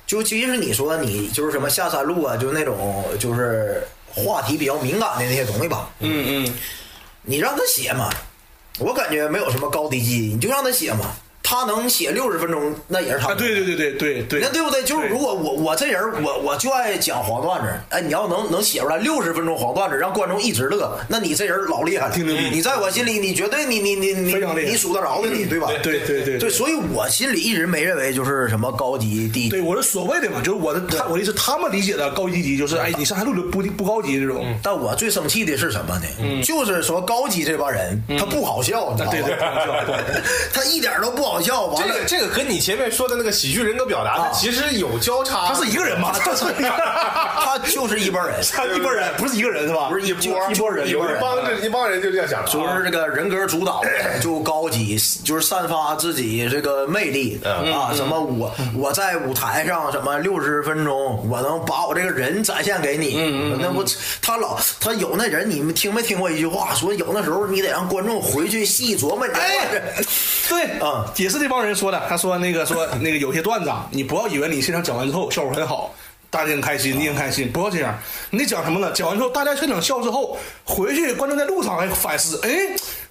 [0.06, 6.54] 就即使你说你就是什么下山路啊，就是那种就是话题比较敏感的那些东西吧，嗯嗯，
[7.20, 8.08] 你让他写嘛，
[8.78, 11.12] 我感觉没有什么高低级，你就让他写嘛。
[11.42, 14.82] 他能写六十分钟，那也是他啊，对对对对对对，那对不对？
[14.84, 22.14] 就是如果我我这人我我就爱讲黄段子，哎，你要能能写出来六十分钟黄段子，让观众一直乐，那你这人老厉害了。
[22.14, 24.34] 挺牛逼你在我心里，你绝对你你你你
[24.66, 25.68] 你数得着的你，对吧？
[25.82, 29.48] 对对对对，所以我心里一直没认为就是什么高级低级。
[29.50, 34.44] 对，我是所谓的嘛，就是我的他我的意思，他们理解的高级低级就是，哎，你上海路就不不高级这种。
[34.62, 36.42] 但我最生气的是什么呢？
[36.42, 39.98] 就是说高级这帮人，他不好笑，你知道对对，不吗？
[40.52, 41.62] 他一点都不好笑。
[41.66, 45.48] 完了这个，这个跟你前面说的那个喜剧人格表达，它其实有交叉。
[45.48, 46.12] 他是一个人吗？
[46.18, 49.88] 他是他就是一帮人，他一帮人，不是一个人是吧？
[49.88, 53.82] 不是一就波一拨人，有一帮这一帮人就这样想就是这个人格主导，
[54.20, 57.92] 就高级，就是散发自己这个魅力嗯啊。
[57.94, 63.16] 什么我我在舞台上什么六十分钟，我能把我这个人展现给你。
[63.60, 63.84] 那不
[64.20, 66.74] 他老他有那人，你们听没听过一句话？
[66.74, 69.68] 说有那时候你得让观众回去细琢磨哎。
[70.48, 72.02] 对，嗯也是这帮人说的。
[72.08, 75.94] 他说那个说 那个有些段子啊，你不要以为你现场讲完之后效果很好，
[76.28, 77.96] 大家很开心，你很开心，不要这样。
[78.30, 78.90] 你得讲什么呢？
[78.92, 82.50] 讲完之后，大家现场笑之后，回去观众在路上还反思，哎，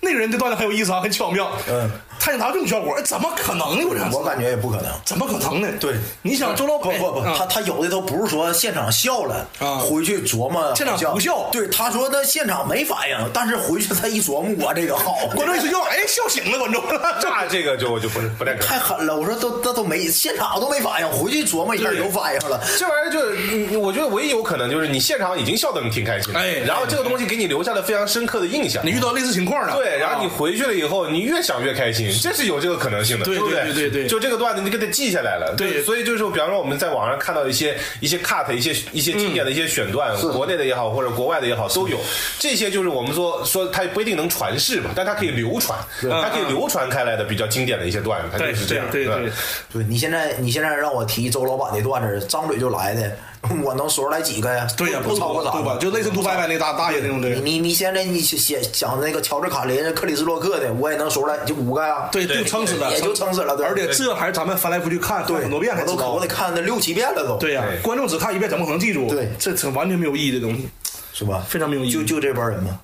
[0.04, 1.52] 那个人这段子很有意思啊，很巧妙。
[1.70, 3.86] 嗯，他想达到这种效果，哎，怎么可能呢？
[3.88, 4.86] 我这我感觉也不可能。
[5.06, 5.68] 怎么可能呢？
[5.80, 16.84] 对，你想周老板不不不，啊他他有的都不是说现场笑了，啊回去琢磨现场不笑对，他说他现场没反应，但是回去他一琢磨，我这个好，观众一睡觉，哎，笑醒了，观众。
[17.22, 18.68] 那这个就我就不是不太可能。
[18.68, 19.16] 太狠了！
[19.16, 22.60] 我说都那都没现场都没反应，回去琢磨一下有反应了。
[22.78, 28.92] 这玩意儿就我觉得唯一有可能就是你现场已经笑得挺开心，哎然后这个东西给你留下了非常深刻的印象你。
[28.92, 30.34] 遇到类似情况了，对，然后你啊。
[30.38, 33.64] 回去了以后，你越想越开心，这是有这个可能性的，对不对？
[33.66, 41.98] 对对对对就这个段子你给它记下来了，对所以就是比方说我们在网上看到一些一些 cut 一些一些经典的一些选段，国内的也好或者国外的也好都有，
[42.40, 49.32] 这些就是我们说说它不一定能传世嘛，但它可以流传，它可以流传开来的比较经典的一些段子，它对就是这样，对对对，
[49.74, 49.84] 对。
[49.84, 53.16] 你现在你现在让我提周老板的段子，张嘴就来的，
[53.64, 54.68] 我能说出来几个呀？
[54.78, 55.78] 对呀，不超过三个对吧？
[55.80, 57.28] 就类似杜拜拜那大大爷那种的。
[57.30, 62.08] 你你现在你写讲那个乔治卡林、克里斯洛克的，我也能说出来就五个呀。
[62.12, 66.28] 对，就撑死了，也就撑死了对而且这还是咱们翻来覆去看，很多遍才知道我都我得。
[66.28, 67.38] 看那六七遍了都。
[67.38, 69.08] 对呀对，观众只看一遍，怎么可能记住？
[69.10, 70.70] 对这这完全没有意义的东西，
[71.12, 71.44] 是吧？
[71.50, 71.92] 非常没有意义。
[71.92, 72.80] 就就这帮人嘛。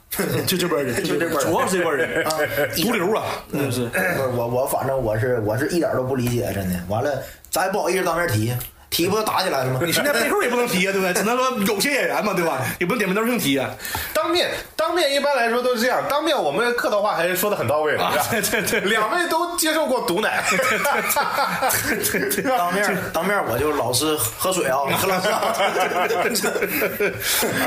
[0.47, 2.31] 就这帮 人， 就这帮人主要是这帮人啊
[2.75, 3.85] 毒瘤啊，真的是。
[3.85, 6.79] 不是我我反正我是我是一点都不理解，真的。
[6.89, 8.51] 完了，咱也不好意思当面提。
[8.89, 9.79] 踢不就打起来了吗？
[9.83, 11.13] 你现在背后也不能提呀，对不对？
[11.15, 12.59] 只能说有些演员嘛，对吧？
[12.79, 13.69] 也不能点名道姓提呀。
[14.13, 25.53] 当面当面一般来说都是这样，当面我们客套话还是说的很到位的，啊是吧对对对两位都接受过毒奶，对对 当面当面我就老实喝水啊， 喝老师啊。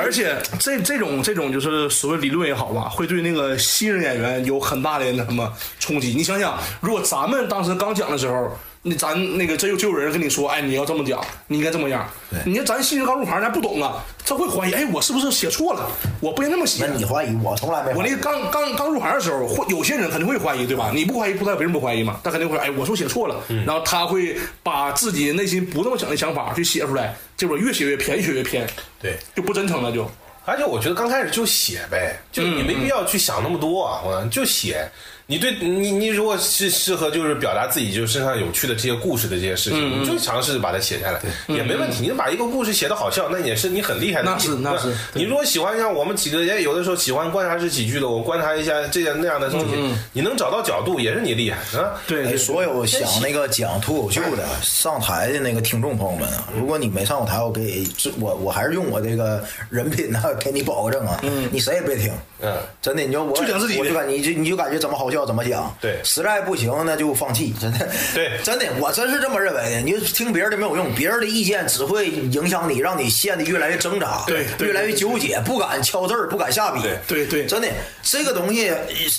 [0.03, 6.14] 而且这这种这种就是所谓理论也好吧，会对那个新人演员有很大的那什么冲击。
[6.16, 12.09] 你想想，如果咱们当时刚讲的时候，那咱那个真有就有人跟你说，哎，你要这么讲，你应该这么样。
[12.47, 15.87] 你看咱新人刚入行，咱不懂啊，他会怀疑，哎，我是不是写错了？
[16.18, 16.95] 我不应该那么写那。
[16.95, 20.91] 你怀疑我从来没我那个刚刚刚入行的时候，会有些人肯定会怀疑，对吧？
[20.95, 22.18] 你不怀疑，不代表别人不怀疑嘛。
[22.24, 23.37] 他肯定会说，哎，我是不是写错了？
[23.66, 28.66] 然后他会把自己内心不那么想的想法去写出来，结果越写越偏，越写越偏，
[28.99, 29.18] 对。
[29.37, 30.11] 就不真诚了，就。
[30.47, 34.89] 而且我觉得刚开始就写呗，就你没必要去想那么多啊，我就写。
[35.31, 42.03] 你对你你如果是适合就是表达自己就身上有趣的这些故事的这些事情，你就尝试把它写下来，也没问题。
[42.03, 44.41] 你把一个故事写的好笑，那也是你很厉害的地那。
[44.41, 49.76] 是那是你如果喜欢像我们几个，也有的时候喜欢观察式喜剧的，我观察一下这样那样的东西，
[50.12, 51.95] 你能找到角度，也是你厉害啊。
[51.95, 57.85] 哎，对对所有想那个讲脱口秀的上台的那个听众朋友们啊，如果你没上过台，我给
[58.18, 61.20] 我我还是用我这个人品呢给你保个证啊，
[61.53, 66.01] 你谁也别听，嗯，真的，你就我就讲自己我就感你就你就感觉怎么好笑怎么讲，对。
[66.05, 68.39] 实在不行那就放弃， 真的，对。
[68.43, 69.61] 真的，我真是这么认为。
[69.71, 69.81] 的。
[69.81, 77.47] 你就听别人的没有用，别人的意见只会影响你，让你陷得越来越挣扎，对对越来越纠结，不敢敲字儿，不敢下笔，对对对。
[77.47, 77.68] 真的，
[78.03, 78.73] 这个东西，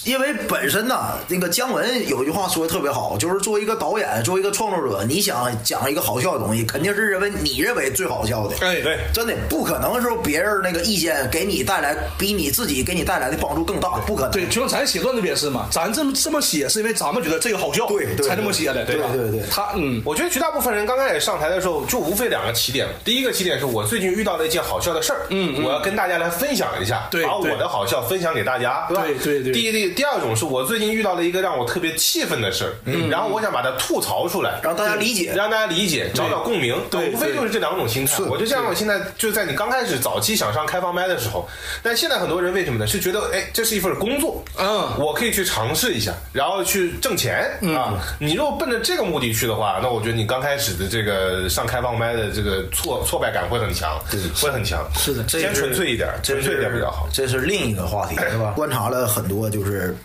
[0.04, 8.56] 因为本身呢，那个姜文有一句话说的特别好，就是作为一个导演，作为一个创作者，你想讲一个好笑的东西，肯定是认为你认为最好笑的。
[8.66, 9.00] 哎对。
[9.14, 14.32] 真的不可能说别人那个意见给你带来比你自己给你带来的帮助更大，不可能。
[14.32, 19.08] 对，就像咱写段子也是嘛，咱这么这么写是因为咱们觉得这个好笑，对对才这么写的，对吧？
[19.12, 22.88] 对对对他嗯，我觉得绝大部分人刚开始上台的时候，就无非两个起点。
[23.04, 29.04] 第一个起点是我最近遇到了一件好笑的事儿，嗯，我要跟大家来分享一下，把我的好笑分享给大家，对吧？
[29.06, 35.32] 对对对第一第第二种是我最近遇到了一个让我特别气愤的事儿，嗯，然后我想把它吐槽出来，让大家理解。
[35.36, 38.22] 让大家理解，找找共鸣，对无非就是这两种心态。
[38.30, 41.48] 我就这样，我现在就在你刚开始早期想上开放麦的时候，
[41.82, 42.86] 但现在很多人为什么呢？
[42.86, 48.00] 是觉得哎，这是一份工作，嗯我可以去尝试一下，然后去挣钱啊。
[48.20, 54.00] 你如果奔着这个目的去的话，那我觉得你刚开始的这个上开放麦的这个挫挫败感会很强，
[54.36, 54.86] 会很强。
[54.96, 57.08] 是的先纯粹一点，纯粹一点比较好。
[57.12, 58.52] 这是另一个话题，是吧？
[58.56, 59.96] 观察了很多就是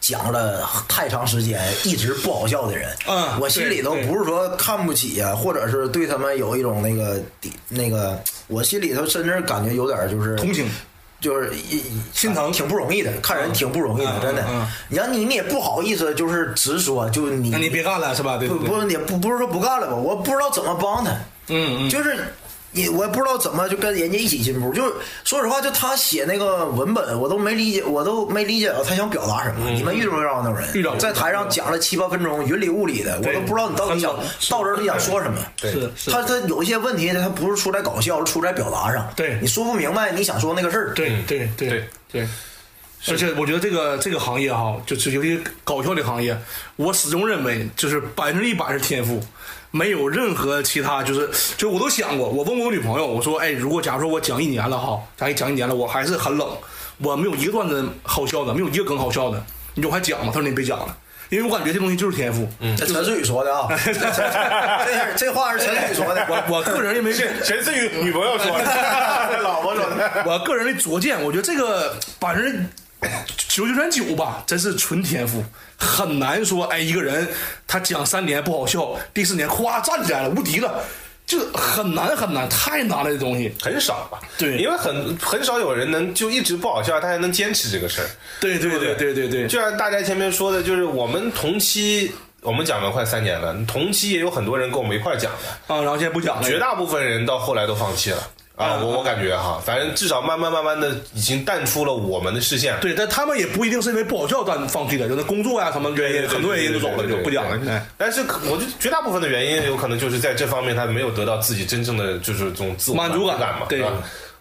[0.00, 7.20] 讲了太长时间一直不好笑的人，嗯我心里头对对不是说看不起呀、或者是对他们有一种那个
[7.68, 10.68] 那个，我心里头甚至感觉有点就是同情。
[11.20, 14.44] 就是一心疼挺不容易的，看人挺不容易的，嗯真的。
[14.88, 18.38] 你让你你也不好意思，就是直说，就你那你别干了是吧？
[18.38, 21.10] 不不，也不不是说不干了吧，我不知道怎么帮他。
[21.48, 22.32] 嗯嗯，就是
[22.72, 24.72] 你我也不知道怎么就跟人家一起进步。
[24.72, 24.92] 就是
[25.24, 29.70] 说实话，就他写那个文本，我都没理解，我都没理解到他想表达什么。
[29.70, 30.68] 你们遇着没遇到那种人？
[30.74, 34.14] 遇到在台上讲了七八分钟，云里雾里的，我都不知道你到底想
[34.48, 35.38] 到这儿你想说什么。
[35.60, 39.10] 对是是，他他有一些问题，他不是出在搞笑，是出在表达上。
[39.16, 40.94] 对你说不明白你想说那个事儿。
[40.94, 42.28] 对对对对对。
[43.08, 46.38] 而且我觉得这个这个行业哈，就是尤其搞笑的行业，
[46.76, 49.18] 我始终认为就是百分之一百是天赋，
[49.70, 56.48] 没有任何其他就是就我都想过，我问过我女朋友，我说哎，如果假如说我讲一年了哈，假如讲一年了，我还是很冷，
[56.98, 59.44] 我没有一个段子好笑的，没有一个梗好笑的，
[59.74, 60.32] 你说我还讲吗？
[60.34, 60.96] 她说你别讲了，
[61.28, 62.48] 因为我感觉这东西就是天赋。
[62.58, 66.26] 嗯，这陈思宇说的啊， 这这这话是陈思宇说的。
[66.28, 70.24] 我 我个人认为是陈思宇女朋友说的， 老婆说的。
[70.26, 72.64] 我个人的拙见，我觉得这个百分之
[73.48, 75.42] 九九点九吧，真是纯天赋，
[75.78, 76.64] 很难说。
[76.66, 77.26] 哎，一个人
[77.66, 80.84] 他讲三年不好笑，第四年咵站起来了，无敌了，
[81.26, 83.52] 就很难很难，太难了这东西。
[83.60, 84.20] 很少吧？
[84.38, 88.06] 对因为很很少有人能就一直不好笑，他还能坚持这个事儿。
[88.40, 98.18] 对对对对对对，就像大家前面说的，就是我们同期，我们讲了快三年了，同期也有很多人跟我们一块儿讲的，啊，然后现在不讲了，绝大部分人到后来都放弃了。
[98.60, 102.78] 啊，嗯我我感觉哈，反正至少慢慢慢慢的已经淡出了我们的视线。
[102.80, 107.82] 对，但他们也不一定是因为不好笑但放弃的，就是工作呀、什么原因，很多原因都走了，就不讲了。
[107.96, 113.92] 但是我觉得绝大部分的原因有可能就是在这方面他没有得到自己真正的就是这种自我满足感感嘛，对吧？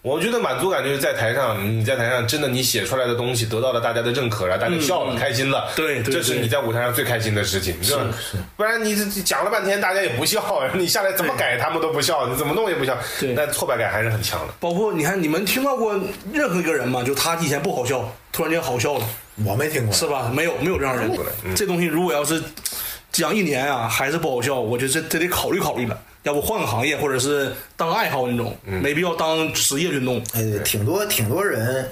[0.01, 8.03] 我觉得满足感就是在台上，你在台上真的你写出来的东西得到了大家的认可，然后大家笑了，开心了，嗯对对这是你在舞台上最开心的事情，是吧？
[8.55, 10.41] 不然你这讲了半天大家也不笑，
[10.73, 14.53] 你下来怎么改他们都不笑，你怎么弄也不笑，对那挫败感还是很强的。
[14.59, 15.93] 包括你看，你们听到过
[16.31, 17.03] 任何一个人吗？
[17.03, 19.05] 就他以前不好笑，突然间好笑了。
[19.43, 19.93] 我没听过。
[19.93, 20.31] 是吧？
[20.33, 21.11] 没有没有这样人
[21.43, 21.53] 嗯。
[21.55, 22.41] 这东西如果要是
[23.11, 25.99] 讲一年啊，还是不好笑，我觉得这这得考虑考虑了。
[26.23, 30.19] 要不换个行业，或者是当爱好那种，没必要当职业运动。
[30.33, 31.89] 哎，对，挺多挺多人，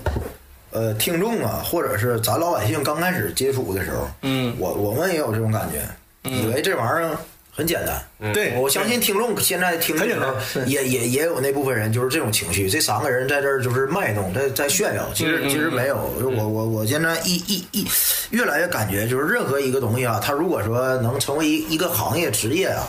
[0.71, 7.17] 呃，听众啊，或者是咱老百姓刚开始接触的时候，嗯，我我们也有这种感觉，以为这玩意儿
[7.51, 8.33] 很简单。
[8.33, 12.69] 对，我相信听众现在听的时候也也也有那部分人就是这种情绪。
[12.69, 15.95] 这三个人在这儿就是卖弄，在在炫耀，其实其实没有。
[16.19, 17.87] 我我我现在一一一
[18.31, 22.87] 越来越感觉，就是任何一个东西啊，它如果说能成为一一个行业职业啊，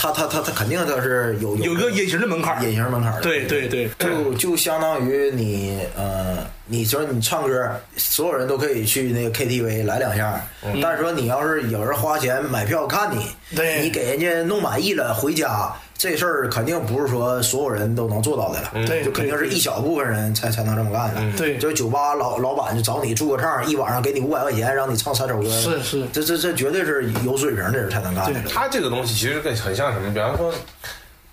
[0.00, 2.62] 它它它它肯定他是有有一个隐形的门槛。
[2.62, 3.20] 隐形门槛的。
[3.20, 10.40] 对对对，就就相当于你呃，你说你唱歌，所有人都可以去那个 KTV 来两下，
[10.80, 13.26] 但是说你要是有人花钱买票看你，
[13.56, 21.36] 对你给人家弄满意了回家，这事儿肯定不是说所有人都能做到的了，对就肯定是一小部分人才才能这么干的。
[21.36, 28.40] 对就酒吧老老板就找你驻个唱，一晚上给你五百块钱，让你唱三首歌，是是这这这绝对是有水平的人才能干的。
[28.48, 30.14] 他这个东西其实跟很像什么？
[30.14, 30.54] 比方说，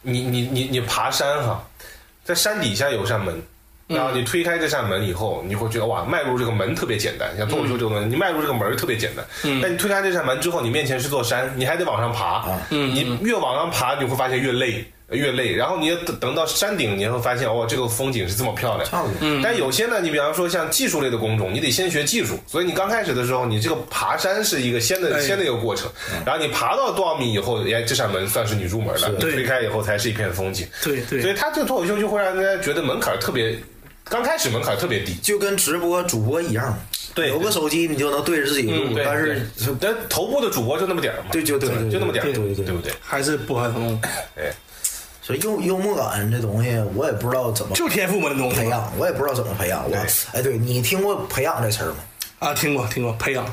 [0.02, 1.64] 你你你你爬山哈，
[2.24, 3.40] 在山底下有扇门，
[3.88, 7.30] 然后你推开这扇门以后，你会觉得哇，迈入这个门特别简单。
[7.38, 9.26] 像脱口秀这种东西，你迈入这个门特别简单。
[9.62, 12.46] 但你推开这扇门之后，你面前是座山，你还得往上爬。
[12.70, 14.86] 你越往上爬，你会发现越累。
[15.12, 18.90] 越累，然后你等等到山顶，你会发现哦，这个风景是这么漂亮。
[18.90, 25.88] 差不多但有些呢，你比方说像技术类的工种，你得先学技术，所以你刚开始的时候，你这个爬山是一个先的哎先的一个过程，
[26.26, 30.68] 然后你爬到多少米以后，哎，这扇门算是你入门了，对推开以后才是一片风景。
[30.84, 33.56] 对对所以他这个脱口秀就会让大家觉得门槛特别，
[34.06, 35.14] 刚开始门槛特别低。
[35.16, 36.78] 就跟直播主播一样，
[37.14, 39.48] 对有个手机你就能对着自己录，但是
[39.80, 42.94] 但头部的主播就那么点儿嘛，对就对就那么点儿，对对对对不对？
[43.02, 44.00] 还是不可能，
[44.38, 44.52] 哎，
[45.22, 49.84] 所以幽幽默感这东西，我也不知道怎么就天赋嘛，那东西培养，我也不知道怎么培养。
[49.90, 49.96] 我
[50.34, 51.96] 哎，对你听过培养这词儿吗？
[52.40, 53.46] 啊，听过听过，培养。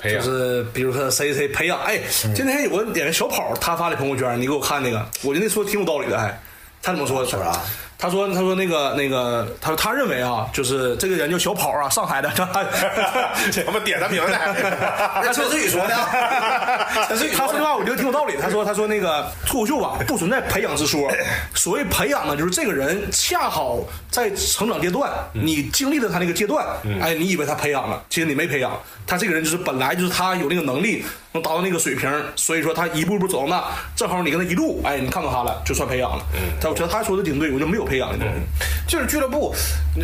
[0.00, 2.00] 培养就是比如说谁谁培养，哎，
[2.32, 6.40] 今天有个演员小跑，他发的朋友圈，你给我看那个，我觉得那说挺有道理的，还
[6.80, 7.28] 他怎么说的？
[7.28, 7.60] 说啥？
[8.00, 12.30] 他说他说那个那个，他说他认为啊，就是这个人叫小跑啊，上海的，
[13.66, 14.54] 我们点他名来。
[15.20, 18.36] 那陈思宇说的啊， 陈思宇他说这话我觉得挺有道理。
[18.40, 21.10] 他说他说那个脱口秀吧，不存在培养之说。
[21.56, 23.80] 所谓培养呢，就是这个人恰好
[24.12, 26.64] 在成长阶段，你经历了他那个阶段，
[27.02, 28.80] 哎，你以为他培养了，其实你没培养。
[29.08, 33.64] 他这个人就是本来就是他有那个能力能达到那个水平，所以说他一步一步走到那，
[33.96, 36.22] 正好你跟他一路，哎，你看到他了，就算培养了。
[36.60, 38.40] 他我觉得他说的挺对，我就没有培养的东西。
[38.86, 39.54] 就是俱乐部，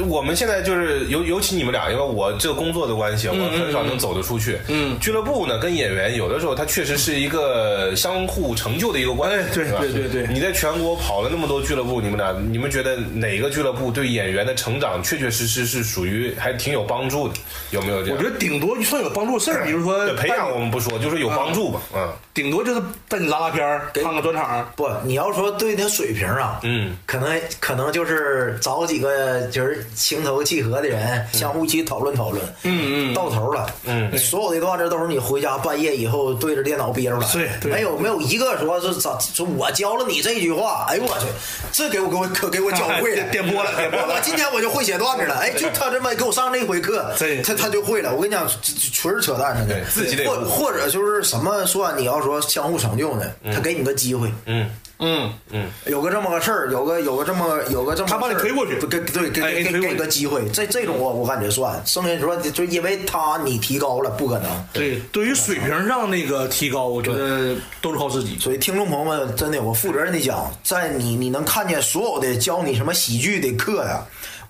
[0.08, 4.58] 我们现在就是尤尤其你们俩，因为我这个工作的关系，我很少能走得出去。
[4.68, 9.36] 嗯，俱乐部呢跟演员有的时候它确实是一个相互成就的一个关系。
[9.38, 9.42] 哎
[9.80, 17.34] 对对对对你在全国跑了那么多俱乐部，你们俩你们觉得哪个俱乐部对演员的成长确确实实是属于还挺有帮助的？
[17.70, 18.16] 有没有这样？
[18.18, 21.80] 我觉得顶多就算有帮助事儿，比如说对培养我们不说，就是有帮助吧。
[21.94, 24.68] 嗯顶多就是带你拉拉片儿，看个专场。
[24.74, 37.72] 不，你要说对他水平啊，嗯，可能可能就是找几个就是情投契合的人，相互一起讨论讨论，嗯嗯，到头了，嗯，所有的段子都是你回家半夜以后对着电脑憋出来，对对。
[37.72, 41.26] 没有没有一个说是咋说我教了你这句话，哎呦我去，
[41.72, 44.14] 这给我给我可给我教会了， 电波了 电波了。
[44.14, 47.12] 我今天我就会写段子了，哎，就他这么给我上这回课，
[47.44, 48.46] 他他就会了，我跟你讲，
[48.92, 49.74] 纯是扯淡，真的。
[49.74, 58.74] 对，自己得或或者就是什么算你要说相互成就呢，他给你个机会，嗯嗯，嗯，有个这么个事儿，有个有个这么有个这么他把你推过去。
[58.86, 64.66] 给对给给给个机会，这这种我我感觉算，剩下说就因为他你提高了，不可能。
[64.72, 68.38] 对，对于水平上那个提高，我觉得都是靠自己。
[68.38, 74.02] 所以听众朋友们，真的，我负责任的讲，在你你能看见所有的教你什么喜剧的课呀，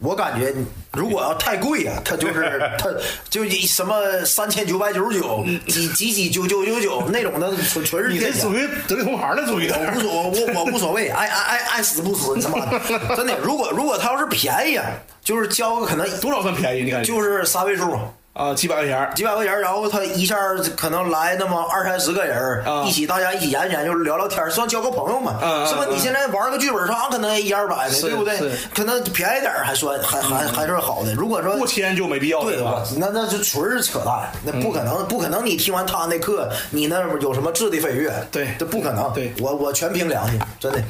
[0.05, 0.55] 我感觉
[0.93, 2.89] 如果要太贵呀，它就是 它
[3.31, 8.53] 就一什么三千九百九十九，几几几九九九九那种的，纯纯是你这属。
[8.53, 9.77] 于得罪同行的属于的。
[10.05, 13.37] 我无所我我无所谓，爱爱爱爱死不死，你他妈的，真的。
[13.39, 14.85] 如果如果他要是便宜啊，
[15.23, 16.83] 就是交个可能多少算便宜？
[16.83, 17.13] 你感觉？
[17.13, 17.99] 就是三位数，
[18.35, 19.13] 啊，几百块钱儿。
[19.15, 20.37] 几百块钱，然后他一下
[20.77, 25.87] 可能来那么二三十个人，啊一起大家一起研究研究聊聊天，算交个朋友嘛，是吧？
[25.89, 28.39] 嗯你现在玩个剧本杀可能一二百的，对不对？
[28.75, 31.15] 可能便宜点儿还算还还还算好的。
[31.15, 32.83] 如果说过千就没必要了，对是吧？
[32.99, 35.47] 那那就纯是扯淡，那不可能，不可能！
[35.47, 38.13] 你听完他那课，你那有什么质的飞跃？
[38.33, 39.13] 对这不可能。
[39.13, 40.83] 对我我全凭良心，真的，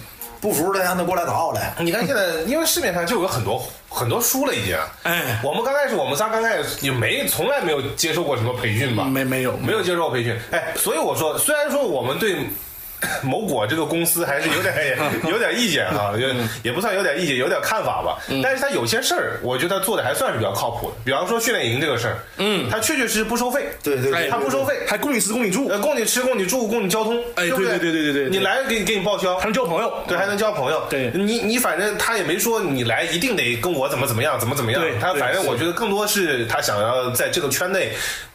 [0.44, 1.72] 不服的让他过来打我来。
[1.80, 4.76] 你看现在，因为市面上就有很多很多书了，已经。
[5.02, 9.04] 哎我们刚开始，我们仨刚开始也没从来没有接受过什么培训吧？
[9.04, 10.38] 没没有没有接受过培训。
[10.50, 12.36] 哎，所以我说，虽然说我们对
[13.22, 14.98] 某果这个公司还是有点
[15.28, 16.26] 有点意见啊，就
[16.62, 18.18] 也不算有点意见，有点看法吧。
[18.42, 20.96] 但是他有些事儿，我觉得他做的还算是比较靠谱的。
[21.04, 29.92] 比方说训练营这个事儿，嗯，他确确实实不收费，对对对他不收费，还供你吃供你住，呃，供你吃，供你住，供你交通，哎对对对对对对对你来给你给你报销还，能交朋友。
[30.08, 30.82] 对，还能交朋友。
[30.90, 37.92] 对你你反正他也没说你来一定得跟我怎么怎么样，怎么怎么样他反正我觉得更多是他想要在这个圈内。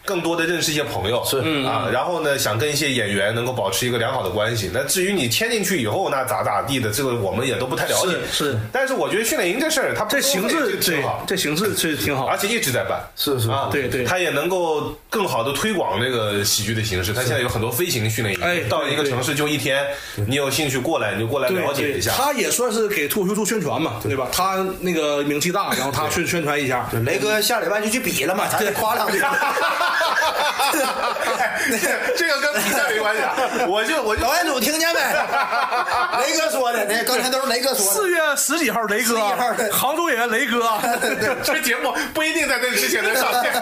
[0.10, 4.72] 更多的认识一些朋友是啊，然后呢，想跟一些演员能够保持一个良好的关系。
[4.74, 8.14] 那至于你签进去以后那咋咋地的，这个我们也都不太了解。
[8.32, 12.36] 是是但是我觉得训练营这事儿，它这形式对这挺好，这形式是挺好而。
[12.36, 13.00] 且一直在办。
[13.16, 17.14] 是是啊，对对他也能够更好的推广这个喜剧的形式。
[17.14, 19.86] 他现在有很多飞行训练营，哎到一个城市就一天，
[20.26, 22.12] 你有兴趣过来你就过来了解一下。
[22.16, 24.28] 他也算是给脱口秀做宣传嘛，对吧？
[24.32, 26.90] 他那个名气大，然后他去宣传一下。
[27.06, 29.20] 雷哥下礼拜就去比了嘛，咱得夸两句。
[32.18, 33.34] 这个跟比赛没关系啊，
[33.68, 35.00] 我就我就导演组听见没？
[36.22, 37.84] 雷哥说的，那刚才都是雷哥说的。
[37.92, 40.68] 四月十几号，雷哥11号对，杭州演员雷哥，
[41.44, 43.54] 这节目不一定在这之前能上线，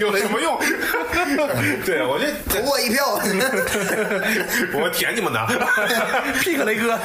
[0.00, 0.58] 有什么用？
[1.84, 3.20] 对，我就投我一票。
[4.74, 5.38] 我舔你们的。
[6.40, 6.98] pick 雷哥。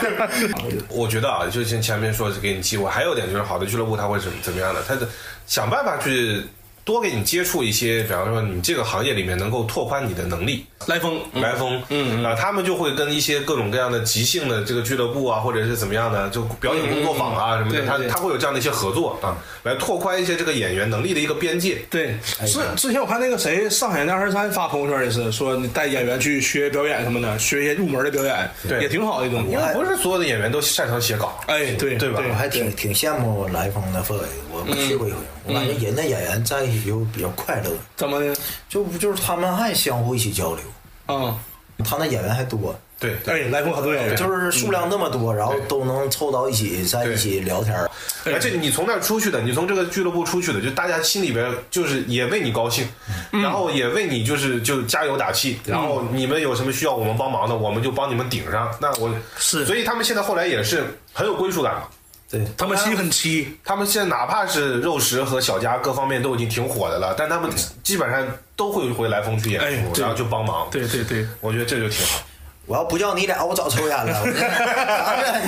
[0.90, 4.80] 我觉得啊，就像前面说是给你机会，还有一点就是好的俱乐部他会怎怎么样呢？
[4.88, 5.08] 它的
[5.46, 6.44] 想办法去
[6.88, 10.66] 多给你接触一些，比方说你这个行业里面能够拓宽你的能力。
[10.86, 21.80] 来风，来风，嗯啊，他们就会跟一些各种各样的即兴的这个俱乐部啊，或者是怎么样的，就表演工作坊啊什么的，他他会有这样的一些合作啊，来拓宽一些这个演员能力的一个边界。
[21.90, 22.16] 对，
[22.46, 28.82] 之之前我看那个谁，上海那二十三发朋友圈也是说，你带演员去学表演什么的，学一些入门的表演，对。
[28.82, 29.46] 也挺好的一种。
[29.50, 32.12] 因为不是所有的演员都擅长写稿，哎，对对。
[32.12, 35.18] 吧我还挺挺羡慕来风的氛围，我我去过一回，
[35.48, 38.36] 我感觉人家演员在就比较快乐，怎么的？
[38.70, 41.38] 就就是他们还相互一起交流，啊，
[41.86, 47.90] 他那演员还多，对哎，来过很多演员，就是数量那么多，然后都能凑到一起，在一起聊天儿。
[48.26, 52.86] 而且你从那儿出去的，你从这个俱乐部出去的，就大家心里边就是也为你高兴，
[53.32, 58.70] 然后也为你就是就加油打气，然后你们有什么需要我们帮忙的，我们就帮你们顶上。
[58.82, 59.66] 那我是。
[59.66, 61.84] 所以他们现在后来也是很有归属感嘛。
[62.30, 67.50] 对，他们心很齐，他们现在哪怕是肉食和小家各方面都已经挺火的了，但他们
[67.82, 70.02] 基本上都会回来风去演出，哎对。
[70.02, 70.68] 然后就帮忙。
[70.70, 72.22] 对对对，我觉得这就挺好。
[72.68, 74.22] 我要不叫你俩， 我早抽烟了。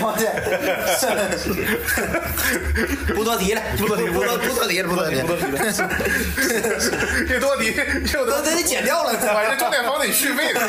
[0.02, 0.26] 我 这
[3.14, 5.52] 不多提了，不多提，不多不多提了，不多提，不多提了。
[7.28, 7.76] 越多提
[8.14, 9.14] 又都得剪掉了。
[9.20, 10.62] 反正重点房得续费的，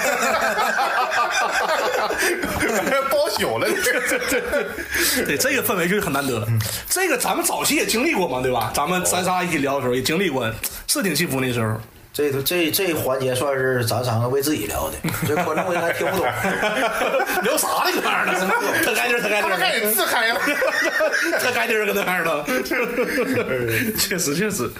[3.10, 3.68] 包宿了。
[5.24, 6.48] 对这个氛围就是很难得了。
[6.88, 8.72] 这个咱们早期也经历过嘛，对吧？
[8.74, 10.50] 咱们咱仨一起聊的时候也经历过，
[10.88, 11.80] 是挺幸福那时候。
[12.12, 14.96] 这这这环节算是咱三个为自己聊的，
[15.28, 16.26] 这观众应该听不懂。
[17.42, 17.92] 聊啥呢？
[17.94, 18.32] 搁那儿呢？
[18.84, 20.40] 他盖地儿，特干劲他们开始儿，自嗨了。
[21.38, 22.44] 特干劲儿，搁那儿呢。
[23.96, 24.70] 确实确实，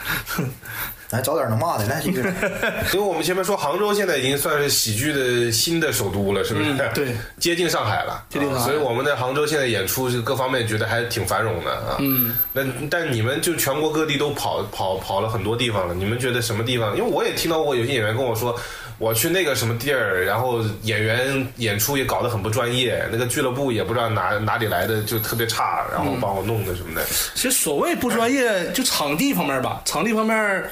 [1.11, 2.19] 来找点能骂的，来继续。
[2.95, 6.71] 因为我们前面说杭州现在已经算是喜剧的新的首都了，是不是？
[6.73, 11.97] 嗯对， 接近上海了，接近上海啊所以我们在杭州现在演出是各方面觉得还挺繁荣的啊。
[11.99, 16.97] 嗯，那但你们就全国各地都跑跑跑了很多地方了，你们觉得什么地方？
[16.97, 18.59] 因为我也听到过有些演员跟我说。
[18.99, 27.03] 我去那个什么地儿，然后演员演出也搞得很不专业，那个俱乐部也不知道哪哪里来的，就特别差，然后帮我弄的什么的。
[27.35, 30.63] 其实所谓不专业，就场地方面吧，场地方面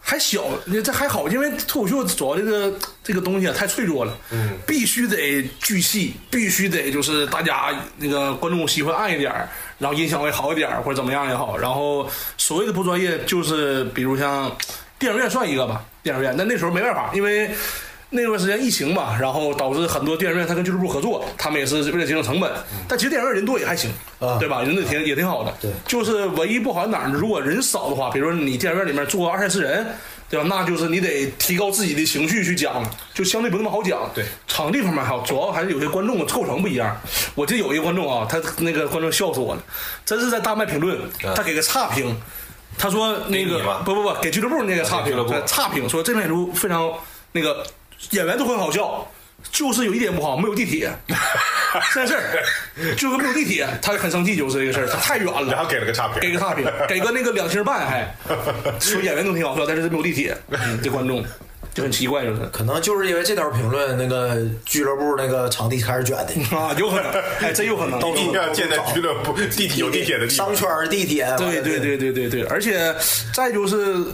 [0.00, 0.44] 还小，
[0.84, 2.72] 这还好，因为脱口秀主要这个
[3.04, 9.48] 这个东西啊太脆弱了，嗯，必须得巨细，必须得就是大家那个观众喜欢暗一点儿，
[9.78, 14.50] 然后音响会好一点儿或者怎么样也好，然后所谓的不专业就是比如像
[14.98, 17.50] 电影院算一个吧，电影院，那那时候没办法，因为。
[18.10, 22.50] 那段时间疫情嘛，然后导致很多电影院他跟俱乐部合作，他们也是为了节省成本。
[22.88, 24.62] 但其实电影院人多也还行，啊对吧？
[24.62, 25.54] 人也挺也挺好的。
[25.60, 27.14] 对就是唯一不好在哪儿呢？
[27.16, 29.86] 如果人少的话，比如说你电影院里面坐二三十人，
[30.28, 30.46] 对吧？
[30.48, 32.84] 那就是你得提高自己的情绪去讲，
[33.14, 34.10] 就相对不那么好讲。
[34.12, 37.00] 对，场地方面还好，主要还是有些观众的构成不一样。
[37.36, 39.62] 我记得有一个观众啊，他那个观众笑死我了，
[40.04, 40.98] 真是在大麦评论，
[41.36, 42.16] 他给个差评。
[42.78, 45.14] 他说那个不不不，给俱乐部那个差评
[45.46, 46.90] 差评说这片演出非常
[47.32, 47.64] 那个
[48.10, 49.06] 演员都很好笑，
[49.52, 50.90] 就是有一点不好，没有地铁。
[51.94, 52.42] 这事儿
[52.96, 55.52] 就是没有地铁，他很生气，就是这个事儿，他太远了。
[55.52, 58.12] 然后给了个差评，给个差评， 给个那个两星半还，
[58.80, 61.24] 说演员都挺好笑，但是没有地铁， 嗯这观众
[61.72, 64.36] 就很奇怪，就是可能就是因为这条评论，那个
[64.66, 66.56] 俱乐部那个场地开始卷的。
[66.56, 68.00] 啊，有可能，哎，真有可能。
[68.10, 70.56] 一定要建在俱乐部地铁有地铁的地方商。
[70.56, 72.92] 圈地铁，对对对对对对，而且
[73.32, 74.04] 再就是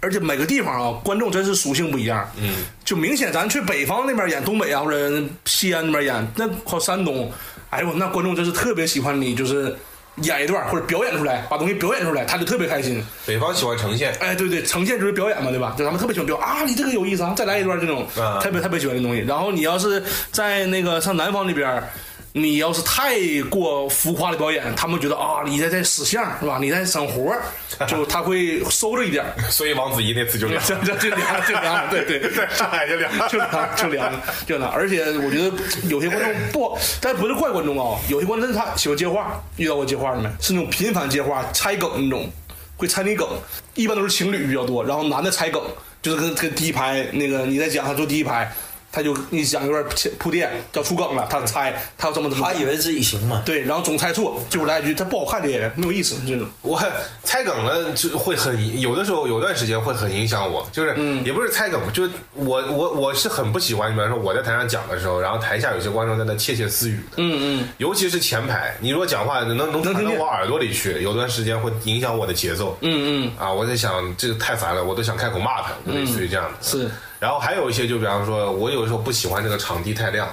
[0.00, 2.28] 而且每个地方啊，观众真是属性不一样。
[2.40, 7.30] 嗯，就明显咱去北方那边演，东北啊或者西安那边演，那靠山东，
[7.70, 9.76] 哎呦，那观众真是特别喜欢你，就是
[10.22, 13.02] 演一段或者表演出来，把东西表演出来，他就特别开心。
[13.26, 15.74] 北方喜欢呈现，哎，对对，呈现就是表演嘛，对吧？
[15.78, 19.20] 就咱们特别喜欢表啊，你这个有意思啊，再来一段这种，啊特别特别喜欢这东西。
[19.22, 21.88] 然后你要是在那个上南方那边儿，
[22.32, 23.16] 你要是太
[23.50, 26.58] 过浮夸的表演，他们觉得啊，你在在使相是吧？
[26.60, 27.42] 你在整活儿，
[27.88, 29.24] 就他会收着一点。
[29.50, 34.70] 所以王子怡那次 就凉，就凉了，就凉了，对对，在上海就凉，就凉就凉了，就凉。
[34.70, 35.50] 而且我觉得
[35.88, 40.28] 有些观众不，但不是怪观众啊，有些观众他喜欢接话，遇到过接话的没？
[40.40, 42.30] 是那种频繁接话、猜梗那种，
[42.76, 43.26] 会猜你梗，
[43.74, 45.60] 一般都是情侣比较多，然后男的猜梗，
[46.02, 48.52] 就是跟跟第一排那个你在讲，他坐第一排。
[48.90, 49.84] 他就你讲有点
[50.18, 53.42] 铺垫，要出梗了，他猜他要这么这么，他以为自己行嘛。
[53.44, 56.80] 对，然后总猜错，最后来一句他不好看这些人没有意思，这种我
[57.22, 72.76] 猜梗了就会很有的时候有段时间会很影响我，就是也不是猜梗，就是我我我是很不喜欢，比方说我在台上讲的时候，然后台下有些观众在那窃窃私语的，嗯嗯尤其是前排，你如果讲话能能传到我耳朵里去，有段时间会影响我的节奏。
[72.80, 76.50] 嗯嗯，啊，我在想这个太烦了，我都想开口骂他，就类似于这样的。
[76.62, 80.28] 是然后还有一些，就比方说，我有的时候不喜欢这个场地太亮，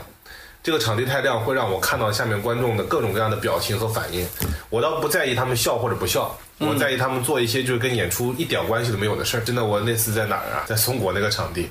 [0.62, 4.28] 这个场地太亮会让我看到下面观众的各种各样的表情和反应。
[4.70, 9.42] 我倒不在意他们笑或者不笑，我在意他们做一些就是跟演出一点关系都没有的事儿。
[9.42, 10.64] 真的，我那次在哪儿啊？
[10.68, 11.70] 在松果那个场地。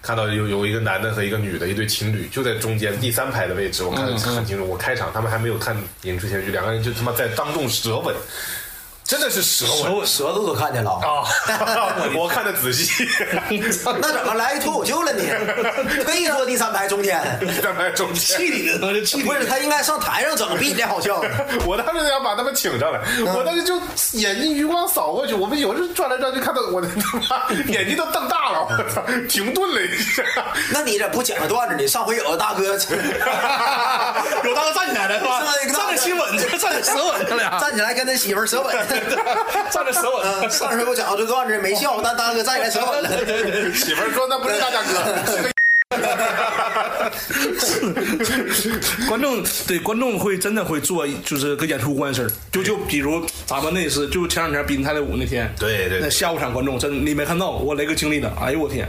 [0.00, 4.68] 看到有有一个男的和一个女的，一对情侣就在中间第三排的位置，我看得很清楚。
[4.68, 8.12] 我开场，他们还没有看演出前，就两个人就他妈在当众舌吻，
[9.12, 11.20] 真的是舌吻舌头都看见了啊！
[12.16, 13.06] 我看的仔细，
[14.00, 15.22] 那怎么来脱口秀了呢？
[16.02, 17.20] 特意坐第三排中间，
[17.62, 18.38] 在排中间。
[18.38, 21.22] 气你的，气你不是他应该上台上整，比你好笑。
[21.66, 23.02] 我当时想把他们请上来，
[23.36, 23.78] 我当时就
[24.12, 30.22] 眼睛余光扫过去，我们有时转来转去，看到我的他妈眼睛都瞪大了，我操，停顿了一下。
[30.70, 31.86] 那你咋不讲个段子呢？
[31.86, 35.42] 上回有个大哥，有大哥站起来了是吧
[35.74, 39.01] 站着亲吻，站着舌吻，他俩站起来跟他媳妇舌吻。
[39.70, 40.22] 站着舌吻。
[40.24, 43.08] 嗯，上回我讲这段子没笑，但大哥站起来舌吻了。
[43.74, 44.94] 媳妇儿说那不是大家哥，
[49.08, 52.30] 观众对观众会真的会做，就是跟演出无关的事儿。
[52.50, 58.88] 就就比如咱们那次，就前两天比泰勒舞那天，对对那下午场观众真你没看到，我雷哥经历的，哎呦我天，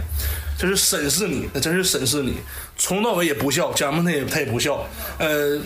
[0.58, 2.38] 这是审视你，那真是审视你，
[2.78, 4.86] 从头到尾也不笑，讲完他也他也不笑，
[5.18, 5.60] 呃。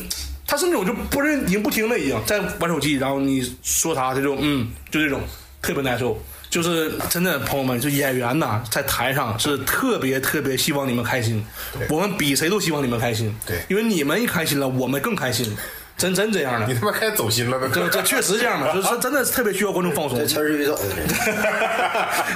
[0.48, 5.22] 他是那种就不认已经不听了，已经在玩手机，然后你说他，他就嗯，就这种
[5.62, 6.18] 特别难受。
[6.50, 11.44] 就是真的，朋友们，就演员呐，在台上是特别特别希望你们开心，
[11.90, 13.36] 我们比谁都希望你们开心。
[13.46, 15.54] 对因为你们一开心了，我们更开心，
[15.98, 16.74] 真真这样的你。
[16.74, 20.26] 他妈开始走心了，这这确实这样的，就是真的是特别需要观众放松这。
[20.26, 20.84] 词儿是走的。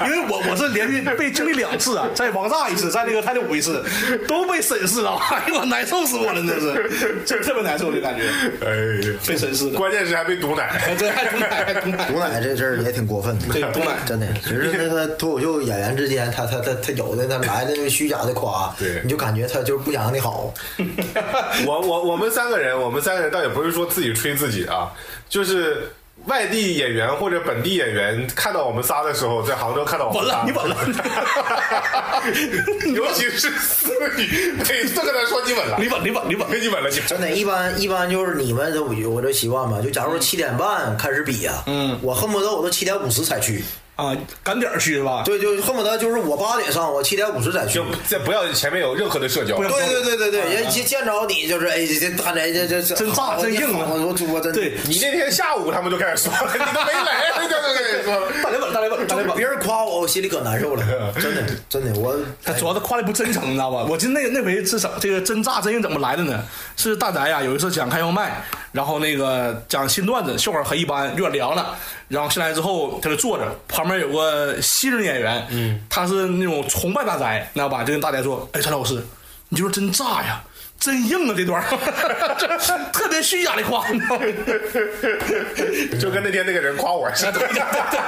[0.08, 3.86] 因为我我是连续被经历两次啊，在王炸一次，在那个泰勒舞一次，
[4.28, 8.24] 都被审视了， 哎呦我难受死我了，真是，这特别难受，就感觉
[8.66, 8.76] 哎
[9.08, 9.78] 呀，被审视了。
[9.78, 10.64] 关键是还被毒奶。
[10.88, 12.06] 哎对，还毒奶，还毒奶。
[12.06, 20.52] 毒奶这事儿也挺过分的，对毒奶真的，其实那个脱口秀演员之间，他他他他有的他来的虚假的夸，对你就感觉他就是不想让你好，
[21.68, 24.92] 我我我们三个人，我们三个人倒也不是说自己吹自己啊，
[25.30, 25.92] 就是
[26.26, 30.78] 外地演员或者本地演员看到我们仨的时候，在杭州看到我们仨，稳了，你稳了。
[32.94, 36.62] 尤其是思雨，每次跟他说你稳了，你稳，你稳，你稳。
[36.62, 41.98] 你稳了，你真的，一般一般就是你们都有我这习惯吧，就假如说七点半开始比啊，嗯。
[42.04, 43.64] 我恨不得我都七点五十才去，
[44.02, 45.22] 啊，赶点儿去是吧？
[45.24, 47.86] 对，就恨不得就是我八点上，我七点五十再去就。
[48.08, 49.64] 再不要前面有任何的社交不。
[49.64, 58.32] 要对对对对对，人见见着你就是哎，这大宅这这这真炸真硬啊我我我真对，你那天下午他们就开始说，你都没来，人家就跟你说。
[58.44, 59.38] 大雷稳，大雷稳，大雷稳。
[59.38, 60.84] 别人夸我，我心里可难受了，
[61.20, 62.16] 真的真的我。
[62.44, 63.86] 他主要他夸的不真诚，你知道吧？
[63.88, 66.44] 我记得那那回至少这个真炸真硬怎么来的呢？
[66.76, 71.78] 是大宅呀，有一次讲开放麦，然后那个讲新段子，笑话很一般，有点凉了。
[72.12, 77.84] 然后进来之后，他就坐着，旁边有个新人演员，嗯，他是那种崇拜大宅，你知道吧？
[77.84, 79.02] 就跟大宅说：“哎，陈老师，
[79.50, 80.44] 你就说真炸呀。”
[80.82, 81.34] 真硬啊！
[81.38, 81.68] 这段儿
[82.92, 84.26] 特别虚假的夸，你知道吗？
[86.02, 87.34] 就跟那天那个人夸我似的。
[87.38, 87.48] 对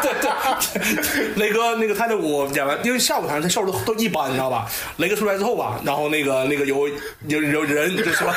[0.01, 4.67] 对对，雷哥那个泰勒舞演完，因为下午台他笑都都一般，你知道吧？
[4.97, 6.87] 雷哥出来之后吧，然后那个那个有
[7.27, 8.27] 有有人就说，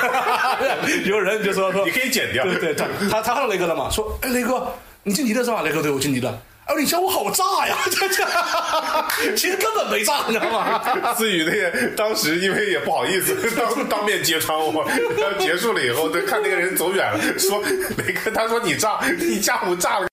[1.06, 3.88] 有人就说说你可以剪掉对对，他他他看到雷哥了嘛？
[3.90, 4.70] 说哎雷哥，
[5.06, 5.62] 你晋级了是吧？
[5.62, 6.36] 雷哥对我晋级了。
[6.64, 7.76] 哎，你下午好炸呀！
[7.88, 10.82] 这这，其实根本没炸，你知道吗？
[11.16, 14.84] 思雨那个当时因为也不好意思 当当面揭穿我，
[15.16, 17.62] 然后结束了以后，他看那个人走远了，说
[17.98, 20.08] 雷哥，他说你炸，你下午炸了。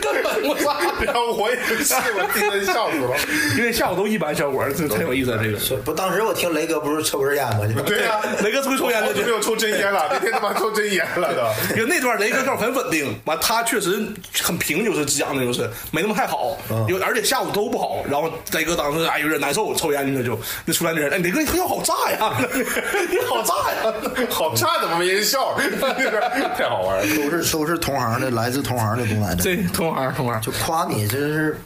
[0.00, 0.76] 根本我操！
[1.04, 3.16] 然后我也是，我自己都笑死了。
[3.56, 5.42] 因为下午都一般效果，这太有意思了。
[5.42, 7.82] 这个是不，当时我听雷哥不是抽根烟吗？
[7.86, 11.76] 对呀、雷哥会抽烟的就没有抽真烟了， 那天他妈抽真烟了都。
[11.76, 14.06] 因为那段雷哥调很稳定，完他确实
[14.42, 16.56] 很平，就是讲的就是没那么太好，
[16.88, 18.04] 有而且下午都不好。
[18.10, 22.36] 然后雷哥当时哎有点难受，抽烟去了就那出来那人，哎雷哥你好炸呀，
[23.10, 23.94] 你好炸呀，
[24.30, 25.56] 好炸，怎么没人笑？
[26.56, 27.06] 太好玩了。
[27.16, 31.58] 都是都是同行的，来自同行的东南的，这同行同行就夸你真是，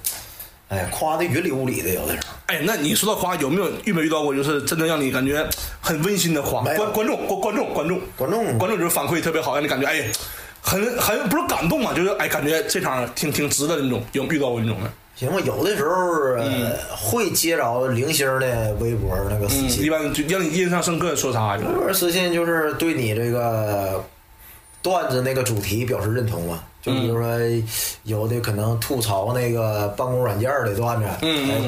[0.69, 2.35] 哎，夸的云里雾里的，有的时候。
[2.47, 5.47] 哎，那你说到夸，有没有遇没遇到过，就是真的让你感觉
[5.81, 6.63] 很温馨的夸？
[6.63, 10.05] 观观众观观众观众观众观众就是反馈特别好，让你感觉哎，
[10.61, 14.91] 很很不是感动嘛，就是哎，感觉这场挺挺值的那种，有遇到过那种的？
[15.17, 15.93] 行吧，有的时候
[16.39, 24.03] 呃会接着零星的微博那个私嗯，信一，般就让你印象深刻，说啥就微博私信就是对你这个
[24.81, 26.65] 段子那个主题表示认同嘛。
[26.83, 27.29] 就比如说，
[28.05, 31.07] 有的可能吐槽那个办公软件的段子，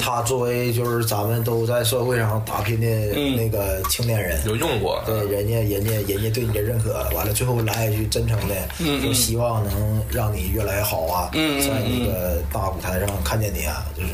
[0.01, 8.55] 他作为就是咱们都在社会上打拼的嗯那个青年人，有用过，对，人家人家人家对你的认可，完了最后来一句真诚的，
[9.01, 14.09] 就希望能让你越来越好啊，嗯在那个大舞台上看见你啊，就是，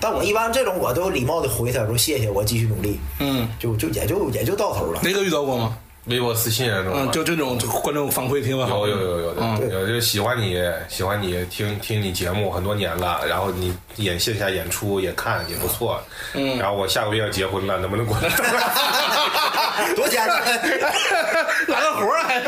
[0.00, 5.00] 但我一般这种我都有礼貌的回他说谢谢，我继续努力，嗯，就就也就也就到头了。
[5.04, 5.78] 雷哥遇到过吗？
[6.06, 6.92] 微博私信啊这种。
[6.96, 8.86] 嗯，就这种观众反馈挺好。
[8.86, 16.00] 有有有有的，嗯有就喜欢你，喜欢你听听你节目很多年了，然后你演线下演出也看也不错，
[16.34, 18.28] 嗯，然后我下个月要结婚了，能不能过来？
[19.96, 20.40] 多简单，
[21.68, 22.40] 来个活儿来，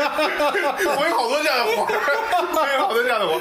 [0.95, 1.89] 我有好多这样的活儿，
[2.53, 3.39] 我有好多这样的活儿，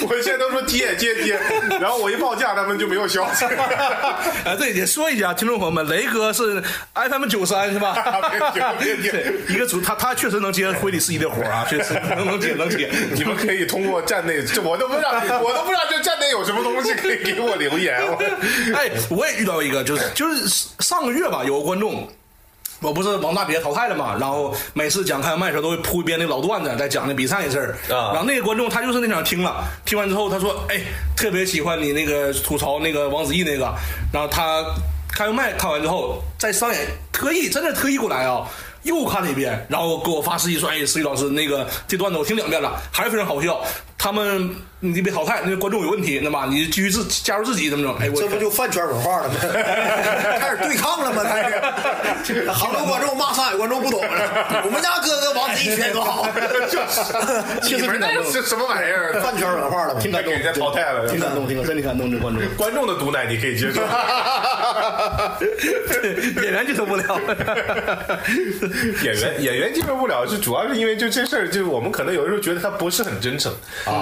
[0.08, 1.38] 我现在都说接接接，
[1.80, 3.44] 然后我一报价，他们就没有消息。
[3.44, 6.62] 啊， 对，也说一下，听众朋友们，雷哥是
[6.94, 7.94] FM 九三是吧？
[8.54, 12.90] 别别别对，一个主他他确实能接婚礼司仪的活儿啊，确实能能接能接。
[13.12, 18.00] 你们可以通过站内，这我都不知道，我都不知道这站内有什么东西可以给我留言。
[18.06, 18.16] 我
[18.76, 20.46] 哎，我也遇到一个，就是就是
[20.80, 22.08] 上个月吧，有个观众。
[22.80, 27.94] 我不是王大别淘汰了嘛，然后每次讲开麦的时候都会铺一遍那老段子，在讲那比赛的事儿。
[27.94, 30.80] 啊然后那个观众他就是那场听了，听完之后他说：“哎，
[31.16, 33.72] 特别喜欢你那个吐槽那个王子异那个。”
[34.12, 34.64] 然后他
[35.12, 38.46] 开完麦看完之后，在商演特意真的特意过来啊，
[38.82, 43.60] 又看了一遍，然后给我发私信说：“哎，思雨老师，那个这段子我听两遍了，还是非常好笑。
[44.02, 44.48] 他们
[44.82, 47.94] 你被淘汰，那个观众有问题，那么你继续自加入自己怎么整？
[48.00, 49.34] 哎，我这不就饭圈文化了吗？
[50.40, 51.22] 开始对抗了吗？
[51.22, 51.50] 开
[52.24, 54.08] 始，杭州观众骂上海观众不懂了。
[54.64, 56.26] 我们家哥哥王子异学多好，
[57.62, 59.20] 你们那是什么玩意儿？
[59.20, 60.00] 饭圈文化了吗？
[60.00, 62.42] 挺感动，给人家淘汰了挺感动，挺感动，真的感动这观众。
[62.56, 63.82] 观众的毒奶你可以接受，
[66.42, 67.20] 演员接受不了。
[69.04, 73.52] 演员演员接受不了，就主要是因为就这事儿，就是我们可能有的时候觉得他不是很真诚，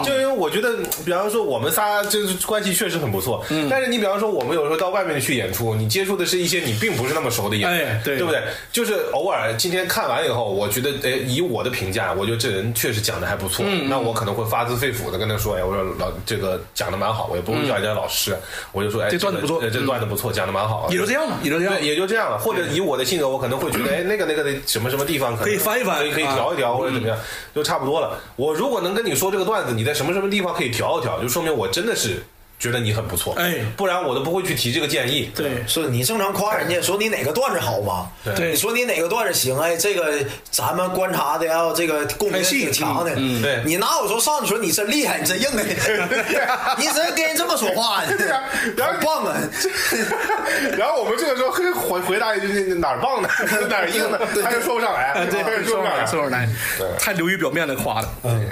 [0.04, 8.18] 就因为我觉得，比方说我们仨就是关系确实很不错，但是你比方说我们有时候到外面去演出，你接触的是一些你并不是那么熟的演员，哎对。
[8.18, 8.42] 对不对？
[8.72, 18.36] 就是偶尔今天看完以后，我觉得，哎，以我的评价，我觉得这人确实讲的还不错，那我可能会发自肺腑的跟他说，哎，我说老这个讲的蛮好，我也不会叫人家老师，
[18.72, 19.62] 我就说，哎，这段子不错。
[19.70, 21.86] 这段子不错，讲的蛮好，也就这样了，也就这样对，。
[21.86, 22.38] 也就这样了。
[22.38, 25.98] 或者以我的性格，我可能会觉得，哎，那个那个的什么什么地方可可以翻一翻。
[25.98, 26.34] 可以可以啊。
[26.34, 27.16] 调一调，或者怎么样，
[27.54, 28.18] 就差不多了。
[28.36, 32.20] 我如果能跟你说这个段子，你在什么什么地方可以调一调，就说明我真的是
[32.58, 33.34] 觉得你很不错。
[33.38, 35.30] 哎不然我都不会去提这个建议。
[35.36, 38.08] 对是你正常夸人家说你哪个段子好吗？
[38.36, 39.56] 对你说你哪个段子行？
[39.60, 40.12] 哎，这个
[40.50, 43.12] 咱们观察的要这个共鸣性挺强的。
[43.12, 45.62] 嗯嗯对你哪有说上去说你真厉害，你真硬的？
[46.76, 48.12] 你真跟人这么说话呢？
[48.18, 48.42] 对啊
[48.76, 49.38] 然后好棒啊！
[50.76, 53.28] 然后我们这个时候回回回答一句哪儿棒呢？
[53.70, 54.18] 哪儿硬呢？
[54.42, 58.08] 他就说不上来，对，说不上来，说不上来对，太流于表面的夸了。
[58.24, 58.48] 嗯，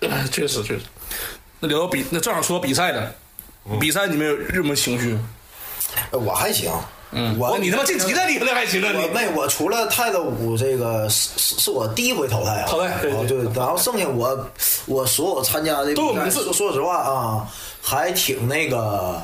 [0.00, 0.80] 哎 确实确实。
[1.60, 3.14] 那聊到比，那正好说比赛的，
[3.80, 5.18] 比赛你们有什么情绪？
[6.12, 6.70] 我还行，
[7.12, 14.50] 嗯，我哦你他妈晋级的厉害还行了没，我除了泰勒舞这个是是是我第一回淘汰啊，淘汰对然后对对，然后剩下我
[14.86, 17.48] 我所有参加的都有名次说说实话啊，
[17.82, 19.20] 还挺那个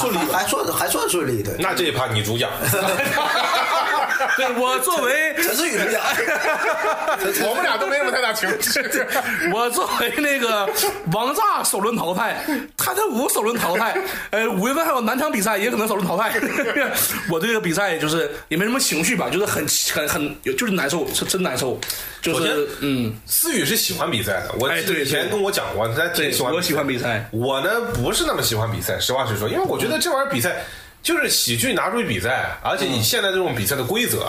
[0.00, 1.52] 顺利，还算还算顺利的。
[1.58, 2.50] 那这一趴你主讲，
[4.36, 6.02] 对我作为 陈思宇主讲，
[7.48, 8.80] 我们俩都没什么太大情绪。
[9.52, 10.68] 我作为那个
[11.12, 12.36] 王炸首轮淘汰，
[12.76, 13.96] 他这五首轮淘汰，
[14.30, 16.32] 呃，五月份还有南昌比赛，也可能首轮淘汰。
[17.30, 21.78] 我对这个比赛就是也没什么情绪吧，就是很很很就是难受，是真难受。
[22.20, 26.52] 就首先是嗯，思宇是喜欢比赛的，我以前跟我讲过，他挺喜欢。
[26.52, 27.28] 我喜欢比赛。
[27.30, 30.64] 我呢不是那么喜欢比赛，实话实说，因为我觉得这玩意儿比赛
[31.00, 34.28] 就是喜剧拿出去比赛，而且你现在这种比赛的规则，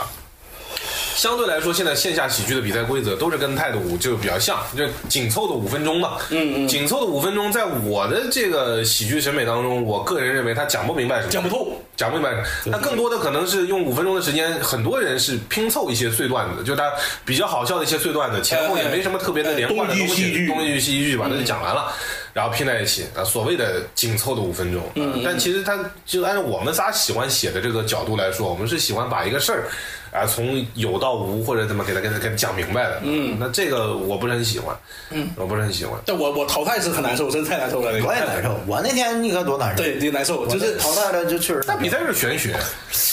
[1.16, 6.18] 相对来说，现在线下喜剧的比赛规则都是跟态度舞就比较像，就紧凑的五分钟嘛。
[6.30, 11.74] 嗯嗯，紧凑的五分钟，在我的这个喜剧审美当中，我个人认为他讲不明白什么，讲不透。
[11.98, 12.32] 讲不明白。
[12.66, 16.90] 那更多的可能是用五分钟的时间，很多人是拼凑一些碎段子，就他
[17.26, 21.94] 比较好笑的一些碎段子，前后也没什么特别的连贯的东西，东一句西一句把它就讲完了。
[22.32, 29.68] 然后拼在一起啊，所谓的紧凑的五分钟，嗯，但其实他就按照我们仨喜欢写的这个角度来说，我们是喜欢把一个事儿
[30.12, 34.76] 啊从有到无或者怎么给他给他给他讲明白的，嗯，那这个我不是很喜欢，
[35.12, 36.00] 嗯，我不是很喜欢。
[36.06, 37.92] 但我我淘汰是很难受，真的太难受了。
[37.92, 38.60] 我也难受。
[38.68, 39.84] 我那天你可多难受。
[39.84, 41.64] 对，这难受，就就是是淘汰了就确实。
[41.68, 42.56] 但比赛是玄学，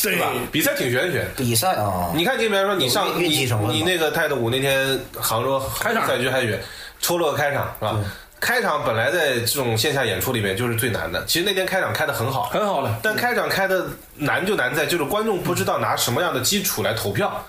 [0.02, 0.32] 对吧？
[0.50, 1.26] 比赛挺玄学。
[1.36, 6.60] 比赛啊，你看，你比方说你上你你那个泰斗舞那天杭州开场赛局还远，
[7.00, 7.98] 抽了个开场是吧？
[8.46, 12.96] 开场本来在这种线下演出里面就是最难的，其实那天开场开的很好，很好了。
[13.02, 13.84] 但开场开的
[14.14, 17.44] 难就难在就是观众不知道拿什么样的基础来投票，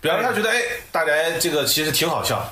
[0.00, 2.48] 比方说他觉得哎，大家这个其实挺好笑，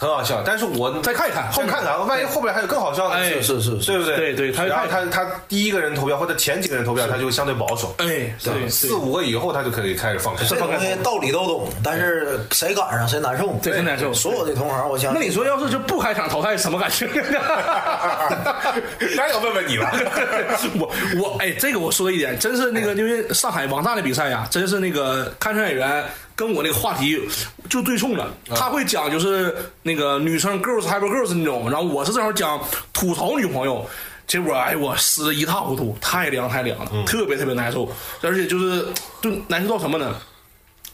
[0.00, 4.16] 很好笑，但是我再看一看后看看，万一后边还有更好笑的，哎是是是对不对？
[4.16, 10.44] 对对他然后他他第一个人投票或者前几个人投票，他就相对保守，哎，对，四五个以后他就可以开始放开。
[10.44, 13.48] 这东西道理都懂，但是谁赶上谁难受。
[13.60, 15.20] 对真难受所有的同行，我相信。
[15.20, 17.08] 那你说要是就不开场淘汰什么感觉？
[19.16, 19.90] 那要问问你了。
[20.78, 20.88] 我
[21.20, 26.04] 我哎，这个我说一点，真是那个，因为上海王炸的比赛呀，真是那个看场演员
[26.38, 27.20] 跟我那个话题
[27.68, 28.32] 就对冲了。
[28.54, 32.60] 他会讲就是那个女生 girls hyper girls 那种，然后我是正好讲
[32.92, 33.84] 吐槽女朋友。
[34.28, 38.86] 结果哎，我撕的一塌糊涂，太凉太凉了，特别特别难受，而且就是
[39.22, 40.14] 就难受到什么呢？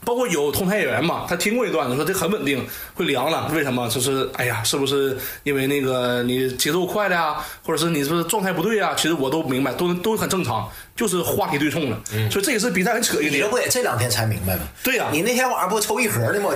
[0.05, 3.51] 包括有同台演员嘛，他听过一段子，说这很稳定，会凉了。
[3.55, 3.89] 为什么？
[3.89, 8.95] 就是哎呀，是不是因为那个你节奏快了呀，或者是你是不是状态不对啊？
[8.97, 11.99] 其实我都明白，都都很正常，就是话题对冲了。
[12.31, 13.49] 所以这也是比赛很扯一点你这。
[13.49, 14.63] 不也这两天才明白吗？
[14.83, 16.51] 对呀你那天晚上不抽一盒的吗？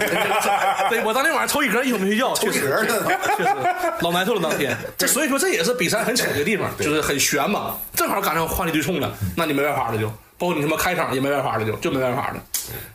[0.90, 3.02] 对我当天晚上抽一盒，一宿没睡觉，抽一盒呢。
[3.36, 3.50] 确实
[4.00, 4.42] 老难受了。
[4.42, 12.42] 当天， 这所以说这也是比赛很扯的地方，就是很悬嘛，正好赶上话题对冲了，那你没办法了就，包括你他妈开场也没办法了就，就没办法了。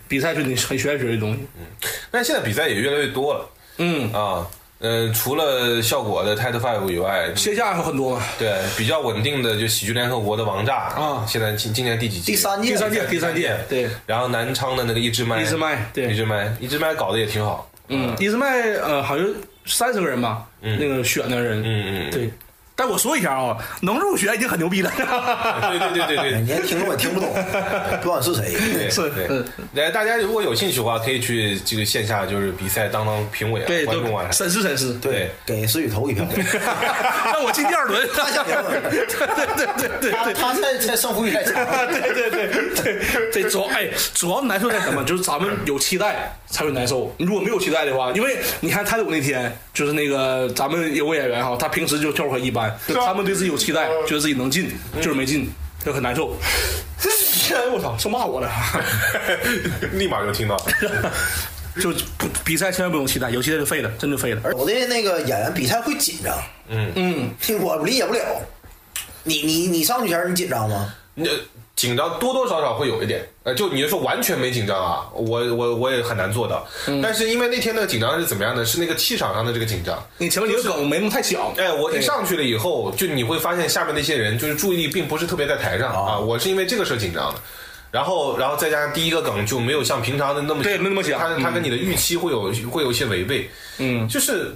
[0.07, 1.39] 比赛是你很玄学的东西。
[1.57, 1.65] 嗯
[2.09, 4.47] 但现在比赛也越来越多了嗯，啊。
[4.79, 8.25] 呃，除了效果的 Title Five 以外，线下还有很多嘛。
[8.37, 12.33] 对比较稳定的就喜剧联合国的王炸啊现在今今年第几届？
[12.33, 17.71] 第三届，第三届，第三届，对，然后南昌的那个一支麦，一支麦对一支麦，一支麦搞得也挺好。
[17.87, 19.25] 嗯，一支麦呃好像
[19.65, 22.29] 三十个人吧，那个选的人，嗯嗯嗯对。
[22.76, 24.91] 但我说一下啊，能入选已经很牛逼了。
[24.97, 26.41] 对对对对对。
[26.41, 27.30] 你听众也听不懂，
[28.01, 28.53] 不管是谁。
[28.53, 34.32] 对是来，大家如果有兴趣的话，可以去这个线下就是比赛当当评委啊，对，都观众啊。
[34.32, 34.93] 审视审视。
[34.95, 36.26] 对，给思雨投一票。
[37.26, 38.07] 让我进第二轮。
[38.15, 40.34] 他想评论，对对对对对。
[40.34, 41.53] 他在在胜负欲太强。
[41.88, 45.03] 对对对对对，主要哎，主要难受在什么？
[45.03, 47.13] 就是咱们有期待才会难受。
[47.17, 52.62] 你如果没有期待的话，因为你看泰斗那天，就是那个咱们有个演员哈，他平时就跳可一般，
[53.05, 55.49] 他们对自己有期待，觉得自己能进，就是没进，
[55.84, 56.36] 就很难受。
[57.53, 58.49] 哎我操，是骂我了。
[59.93, 61.11] 立马就听到了。
[61.82, 64.41] 就不比赛千万不用期待，有期待就废了，真就废了。
[64.51, 66.38] 有的那个演员比赛会紧张，
[66.70, 68.20] 嗯，我理解不了。
[69.24, 70.93] 你你你上去前你紧张吗？
[71.16, 71.28] 你
[71.76, 76.65] 紧张多多少少会有一点，呃，就你就说完全没紧张啊，我我我也很难做到。
[77.01, 78.63] 但是因为那天那个紧张是怎么样呢？
[78.63, 80.01] 是那个气场上的这个紧张。
[80.17, 81.53] 你前面你的梗没那么太小。
[81.57, 87.39] 哎，我一上去了以后，就你会发现下面那些人就是注意力并不是特别在台上啊，我是因为这个事儿紧张的。
[87.91, 93.47] 然后，然后再加上第一个梗就没有像平常的那么对没那么响他他跟你的预期会有会有一些违背。
[93.78, 94.51] 嗯，就是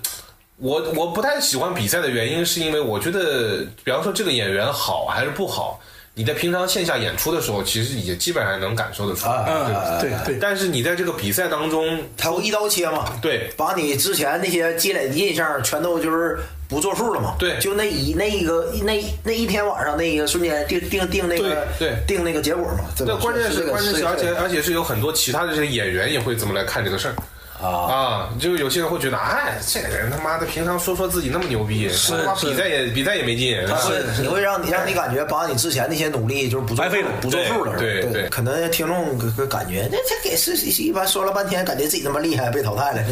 [0.57, 5.80] 我我不太喜欢比赛的原因，是因为我觉得，比方说这个演员好还是不好，
[6.18, 9.45] 你在平常线下演出的时候，其实也基本上能感受得出来。
[9.47, 10.39] 嗯，对对。
[10.41, 13.05] 但是你在这个比赛当中，他会一刀切嘛？
[13.22, 17.36] 对把你之前那些积累的印象全都就是不作数了嘛？
[17.38, 22.86] 对就那一那一个那那一天晚上那一个瞬间定定定那个对对定那个结果嘛？
[22.97, 27.13] 对关键这个是关键是，而这个且而且是有很多其他的这些演员也会这么来看这个事儿。
[27.62, 43.03] 啊，啊，就有些人会觉得，哎，这个人他妈的平常说说自己那么牛逼，他妈是比赛也比赛也没劲，他是你会让你让你感觉把你之前那些努力就是不费了不作数了，对对对可能听众个个感觉那这给是一般说了半天，感觉自己那么厉害，被淘汰了。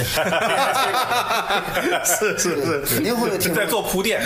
[2.05, 2.81] 是 是是。
[2.95, 4.21] 肯定会有听众在做铺垫，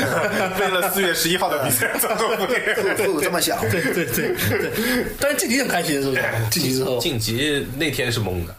[0.59, 2.75] 为了四月十一号的比赛在做铺垫。
[2.97, 3.57] 会有这么想。
[3.69, 4.35] 对对对对，
[5.19, 6.21] 但是晋级很开心，是不是？
[6.51, 8.53] 晋级之后，晋级那天是懵的。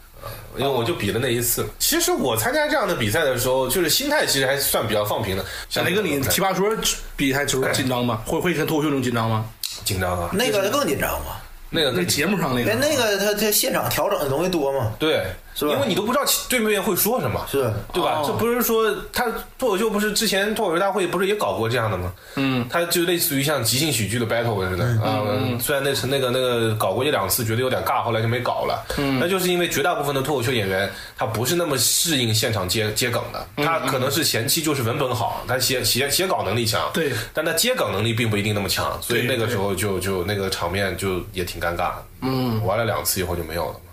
[0.61, 1.65] 啊因为我就比了那一次。
[1.79, 5.45] 其实我参加这样的比赛的时候，就是心态其实还算比较放平的。
[5.69, 6.69] 像那个你奇葩说
[7.15, 8.21] 比赛时候紧张吗？
[8.25, 9.45] 会会像脱口秀那种紧张吗？
[9.83, 11.37] 紧张啊，那个更紧张嘛，
[11.69, 14.91] 那个那节目上那个，那那个他他现场调整的东西多吗。
[14.99, 15.73] 对，是吧？
[15.73, 17.71] 因为你都不知道其对面会说什么，是。
[17.93, 18.19] 对吧？
[18.19, 18.23] 哦。
[18.25, 19.25] 这不是说他
[19.57, 22.11] 脱口秀不是之前脱口秀大会不是也搞过这样的吗？
[22.35, 25.21] 嗯，他就类似于像即兴喜剧的 battle 似的啊、
[25.59, 28.85] 虽然那次那个那个搞过一两次，觉得有点尬，后来就没搞了。
[28.97, 37.11] 嗯，那就是因为绝大部分的脱口秀演员他不是那么适应现场接接梗的，他可能是前期就是文本好，他写写写稿能力强，对。
[37.33, 41.77] 但他接梗能力并不一定那么强，所以那个时候就就那个场面就也挺尴尬。
[41.77, 42.05] 的。
[42.21, 43.90] 嗯，玩了两次以后就没有了嘛。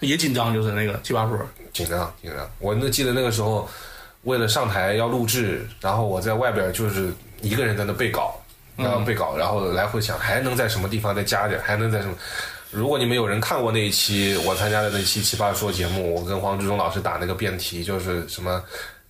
[0.00, 1.38] 也紧张，就是那个奇葩说。
[1.72, 2.50] 紧张紧张。
[2.58, 3.68] 我那记得那个时候，
[4.22, 8.34] 为了上台要录制，然后我在外边就是一个人在那背稿，
[8.76, 12.14] 然后背稿，然后来回想还能在什么地方再加点，还能在什么。
[12.72, 18.62] 如果你们有人看过那一期我参加的那期奇葩说节目，我跟黄志忠老师打那个辩题，就是什么，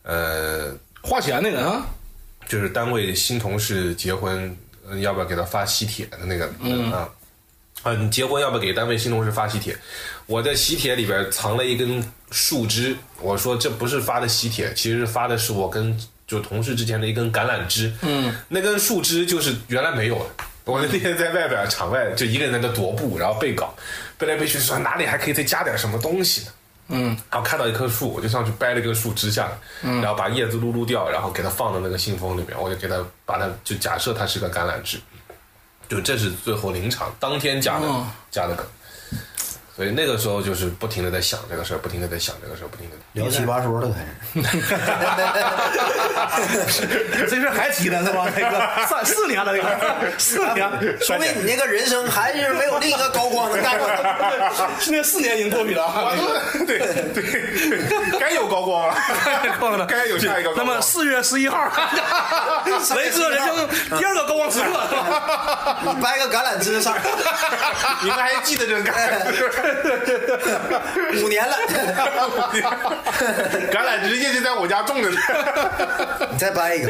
[0.03, 1.87] 呃，花钱那个啊，
[2.47, 4.55] 就是单位新同事结婚，
[4.89, 6.47] 呃要不要给他发喜帖的那个、
[6.95, 7.09] 啊。
[7.83, 9.75] 啊，你结婚要不要给单位新同事发喜帖？
[10.31, 12.01] 我在喜帖里边藏了一根
[12.31, 17.93] 树枝，我说这不是发的喜帖，其实发的是我跟就同事之间的一根橄榄枝。
[18.03, 20.45] 嗯，那根树枝就是原来没有的。
[20.67, 23.75] 我那天在外边场外就一个人在那踱步，然后背稿，
[24.19, 26.53] 背来背去说哪里还可以再加点什么东西呢？
[26.91, 34.97] 嗯，然后看到一棵树，我就上去掰了一根树枝下来，然后把叶子撸撸掉，然后给它放到那个信封里面，我就给它把它就假设它是个橄榄枝，
[35.89, 38.65] 就这是最后临场当天加的、哦加的梗，
[39.81, 42.97] 所以那个时候就是不停的在想这个事儿，不停的在想这个事儿，不停的。
[43.15, 44.05] 聊七八说 了开
[46.69, 46.87] 始。
[47.27, 48.29] 这事还提呢是吧？
[48.37, 50.71] 那个 三四年了，这个四年，
[51.01, 53.89] 说明你那个人生还是没有另一个高光能干过。
[54.79, 56.13] 是那四年已经过去了啊。
[56.69, 56.79] 对
[57.15, 58.95] 对，该有高光了，
[59.89, 60.53] 该有下一个。
[60.55, 61.57] 那么四月十一号，
[62.97, 63.67] 雷哥人生
[63.99, 64.79] 第二个高光时刻。
[65.87, 66.95] 你掰个橄榄枝上，
[68.03, 68.93] 你们还记得这个？
[71.25, 71.57] 五年了，
[73.73, 75.17] 橄榄枝一直在我家种着呢。
[76.33, 76.89] 你 再掰一个，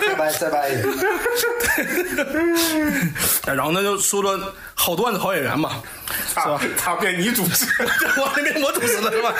[0.00, 0.88] 再掰再掰一个。
[3.54, 4.38] 然后那就说说
[4.74, 5.80] 好段子、好演员吧，
[6.28, 6.60] 是吧？
[6.76, 7.66] 他变你主持，
[8.18, 9.32] 我那边我主持了是吧？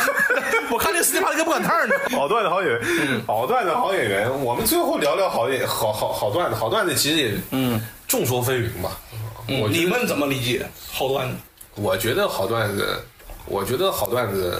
[0.71, 1.95] 我看那斯蒂帕那个不赶趟呢。
[2.11, 2.81] 好段子好演员，
[3.27, 4.31] 好段子好演员。
[4.43, 8.91] 我们最后聊聊好演好好好段子，好段子其实也嗯众说纷纭吧。
[9.49, 11.37] 我你们怎么理解好段子？
[11.77, 12.99] 我觉得好段子，
[13.45, 14.59] 我觉得好段子，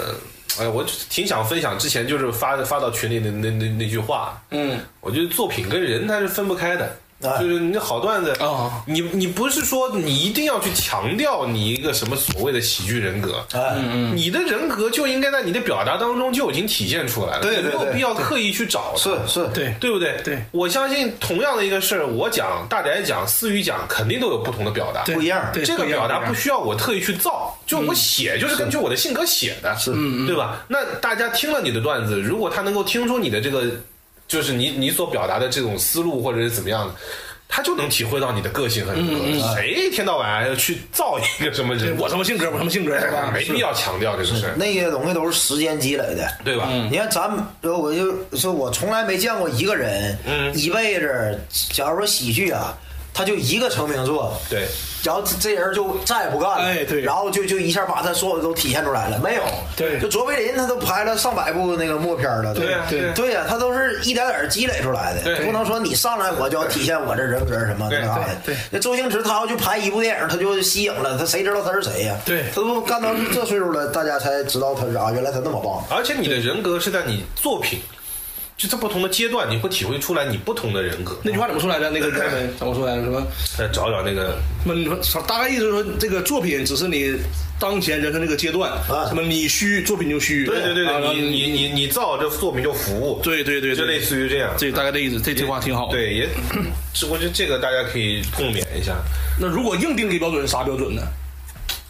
[0.59, 6.97] 哎，我挺想分享之前就是发发到群里的那那那句话，嗯，我觉得作品跟人他是分不开的。
[7.23, 13.77] 哎就是你好段子哦你你不是说你一定要去强调你一个什么所谓的喜剧人格，哎，
[14.15, 18.99] 你的人格就应该在你的表达当中就已经体现出来了，对对对没有必要刻意去找它。
[18.99, 19.75] 是是，对。
[19.81, 20.21] 对不对？
[20.23, 20.45] 对。
[20.53, 25.03] 我相信同样的一个事儿，我讲、大宅讲、思雨讲，肯定都有不同的表达。
[25.05, 29.93] 不一样对，这个表达不需要我特意去造，就我写就是根据我的性格写的，是，
[30.27, 30.65] 对吧？
[30.69, 33.65] 那大家听了你的段子，如果他能够听出你的这个，
[34.29, 36.95] 就是你你所表达的这种思路或者是怎么样的。
[37.49, 39.55] 他就能体会到你的个性和人格。
[39.55, 41.97] 谁一天到晚要去造一个什么人？
[41.97, 43.31] 我什么性格，我什么性格，是吧？
[43.33, 46.29] 没必要强调这个事儿，那些东西都是时间积累的。
[46.45, 46.69] 对吧？
[46.91, 51.41] 你看咱们，我就说，我从来没见过一个人，嗯一辈子，
[51.73, 52.77] 假如说喜剧啊，
[53.17, 54.69] 他就一个成名作，对，
[55.03, 57.01] 然后这人就再也不干了，哎对。
[57.01, 59.43] 然后就就一下把他所有的都体现出来了，没有，
[59.75, 59.99] 对。
[59.99, 63.11] 就卓别林他都拍了上百部那个默片了，对呀对。
[63.15, 65.47] 对呀，他都是一点点积累出来的，对。
[65.47, 68.59] 不能说你上来我就要体现我这人格什么对那啥的，对对。
[68.71, 72.15] 那周星驰他要去拍一部电影，他就吸引了，他谁知道他是谁呀？
[72.27, 72.45] 对。
[72.55, 75.83] 他都干到这岁数了，大家才知道他是啊，原来他那么棒。
[75.97, 77.81] 而且你的人格是在你作品，
[78.57, 81.19] 就在不同的阶段，你会体会出来你不同的人格。
[81.23, 81.91] 那句话怎么说来着？
[81.91, 83.03] 那个开门怎么说来着？
[83.03, 83.23] 什么？
[83.57, 84.73] 再找找那个，那？
[84.73, 87.15] 你说大概意思是说，这个作品只是你
[87.61, 90.47] 当前人生这个阶段，啊什么你虚，作品就虚。
[90.47, 94.55] 对对对对，啊你你你你造这作品就服务，对对对，对就类似于这样。
[94.57, 95.21] 这大概的意思。
[95.21, 96.29] 这这话挺好。，对，也，
[96.95, 98.97] 这我觉得这个大家可以共勉一下。
[99.39, 101.03] 那如果硬定一个标准，啥标准呢？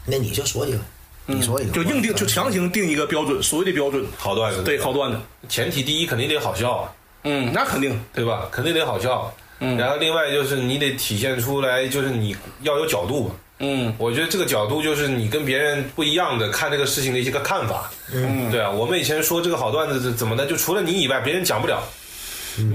[0.04, 0.78] 那你就说一个，
[1.26, 4.06] 你说一个，就硬定，就强行定一个标准，所谓的标准。
[4.16, 5.18] 好段子，对，好段子。
[5.48, 6.92] 前提第一肯定得好笑啊，
[7.24, 8.00] 嗯，那肯定。
[8.14, 8.48] 对吧？
[8.50, 9.34] 肯定得好笑。
[9.58, 13.32] 嗯，然后另外就是你得体现出来，就是你要有角度。
[13.58, 17.90] 嗯，我觉得这个角度就是你跟别人不一样的看这个事情的一个看法。
[18.12, 21.82] 嗯，对啊，我们以前说这个好段子是怎么的，就除了你以外，别人讲不了。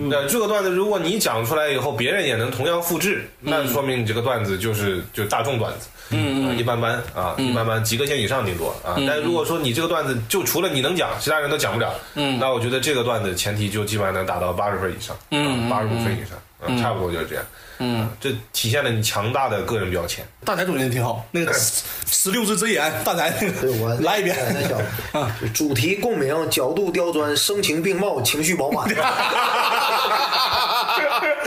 [0.09, 5.87] 那这个段子如果你讲出来以后，别人也能同样复制，那说明你这个段子就是就大众段子。
[6.09, 8.97] 嗯嗯，一般般啊，一般般，及格线以上顶多啊。
[9.07, 16.37] 但如果说你这个段子就除了你能讲，其他人都讲不了，嗯，那我觉得这个段子前提就基本上能达到八十分以上，嗯，八十五分以上，
[16.67, 17.43] 嗯，差不多就是这样。
[17.83, 20.23] 嗯，这体现了你强大的个人标签。
[20.45, 21.51] 大台总结的挺好，那个
[22.05, 24.35] 十六字真言，大宅那对我 来一遍。
[25.13, 28.87] 啊， 主题共鸣，角度刁钻，声情并茂，情绪饱满。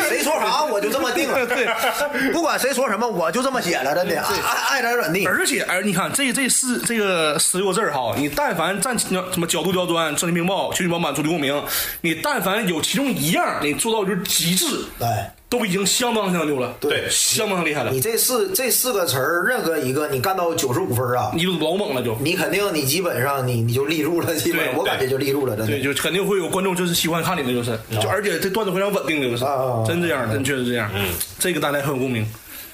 [0.08, 5.26] 谁说啥我就这么定了， 对，不管谁说什么我就这么写了，真的爱爱爱咋咋地。
[5.26, 11.62] 而且，而你看这这四这个十六个字儿哈，你但凡站什么角度刁钻、声情并报、情绪饱满、主题共鸣，
[12.02, 14.66] 你但凡有其中一样你做到就是极致，
[15.00, 22.16] 哎，都已经相当相当牛了，对相当厉害了，你这四这四个词儿，任何一个你干到九十五分啊，你就老猛了就。
[22.20, 30.90] 你肯定你基本上你你就立住了，基本上我感觉就立住了，真的对，就肯定会有观众就是喜欢看你的，就是就而且这段子非常稳定的，就是啊真这样，真确实这样。
[30.94, 32.26] 嗯，这个大家很有共鸣。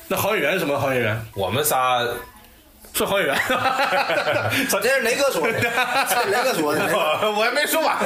[0.09, 1.21] 那好演员是什么好演员？
[1.35, 2.01] 我们仨
[2.93, 3.37] 是好演员。
[4.69, 5.53] 这是雷哥说的，
[6.11, 6.85] 这是雷哥说的。
[6.85, 7.97] 雷哥我我还没说完，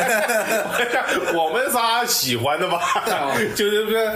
[1.34, 3.02] 我们仨喜欢的吧，
[3.54, 4.12] 就是说，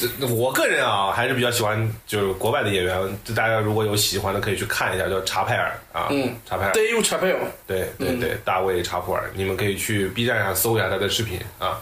[0.00, 7.36] 这我个人啊，还是比较喜欢就是国外的演员，就大家如果有喜欢的，可以去看一下，叫查佩尔啊，嗯，查佩尔，Dave Chappelle，
[7.66, 11.78] 对对对，大卫查普尔，你们可以去 B 站上搜一下他的视频啊，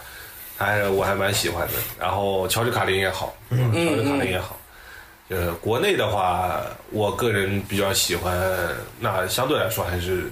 [0.57, 1.75] 还我还蛮喜欢的。
[1.99, 4.59] 然后乔治卡林也好，嗯，乔治卡林也好。
[5.29, 8.35] 呃，国内的话，我个人比较喜欢，
[8.99, 10.31] 那相对来说还是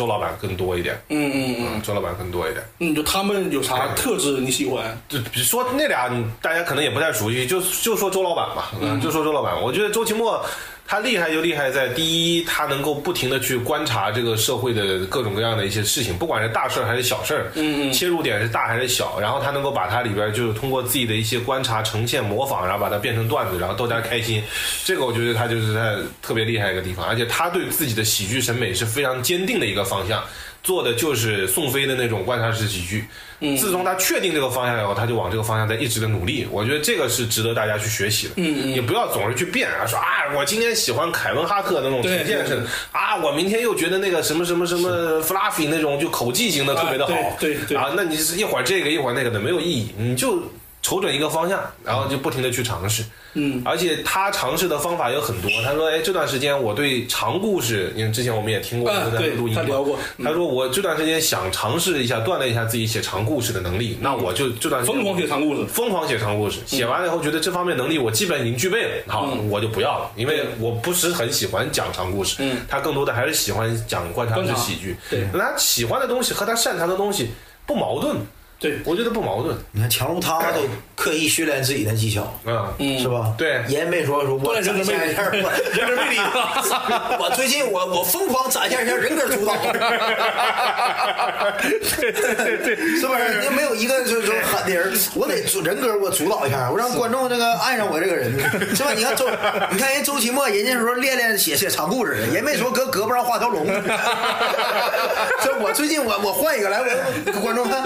[0.00, 0.98] 周老板更多一点。
[1.10, 2.64] 嗯嗯嗯，嗯，周老板更多一点。
[2.78, 4.98] 嗯，就他们有啥特质你喜欢？
[5.10, 6.10] 就比如说那俩，
[6.40, 9.60] 大家可能也不太熟悉，就就说周老板吧，嗯，就说周老板。
[9.60, 10.42] 我觉得周奇墨
[10.90, 24.42] 他厉害就厉害在，第一，他能够不停的去观察这个社会的各种各样的一些事情，不管是大事儿还是小事儿，嗯嗯，切入点是大还是小，然后他能够把它里边就是通过自己的一些观察、呈现、模仿，然后把它变成段子，然后逗大家开心。
[24.84, 30.20] 这个我觉得他就是他特别厉害的一个地方，而且他对自己的喜剧审美是非常坚定的一个方向。
[30.62, 33.04] 做的就是宋飞的那种观察式喜剧。
[33.42, 36.46] 嗯自从他确定这个方向以后，他就往这个方向在一直的努力。
[36.50, 38.34] 我觉得这个是值得大家去学习的。
[38.36, 40.04] 嗯嗯，你不要总是去变啊，说啊，
[40.36, 47.14] 我今天喜欢凯文哈特那种对呈现式的啊，我明天又觉得那个什么什么什么 fluffy 那种就口技型的特别的好。
[47.14, 50.42] 啊对对对啊，那你是一会儿这个一会儿那个的没有意义，你就
[50.82, 53.04] 瞅准一个方向，然后就不停的去尝试。
[53.34, 55.48] 嗯，而且他尝试的方法有很多。
[55.62, 66.58] 他说：“哎，这段时间我对长故事，因为之前我们也听过啊他在录音嘛他聊过嗯他说我这段时间想尝试一下锻炼一下自己写长故事的能力，那我就这段时间疯狂写长故事疯狂写长故事。
[66.66, 72.36] 写完了以后觉得这方面能力我基本已经具备了，好，我就不要了，因为我不是很喜欢讲长故事。
[72.40, 74.96] 嗯他更多的还是喜欢讲观察式观察喜剧。
[75.08, 77.30] 对那他喜欢的东西和他擅长的东西
[77.64, 78.16] 不矛盾，
[78.60, 79.56] 对，我觉得不矛盾。
[79.72, 80.60] 你看强如他 都
[80.94, 83.32] 刻意训练自己的技巧，嗯，嗯是吧？
[83.38, 86.18] 对人没说说我展现一下，我 人格魅力。
[87.18, 89.54] 我最近我我疯狂展现一下人格主导，
[91.98, 93.42] 对对对对，是不是？
[93.42, 98.30] 就没有一个就是说狠的人，我得主人格我主导一下，我让观众这个爱上我这个人，
[98.76, 98.92] 是吧？
[98.94, 99.26] 你看周，
[99.70, 103.66] 你看人周奇墨，人家说练练写写长故事，人没说搁胳膊上画条龙。
[105.42, 107.82] 这我最近我我换一个来，我给观众看，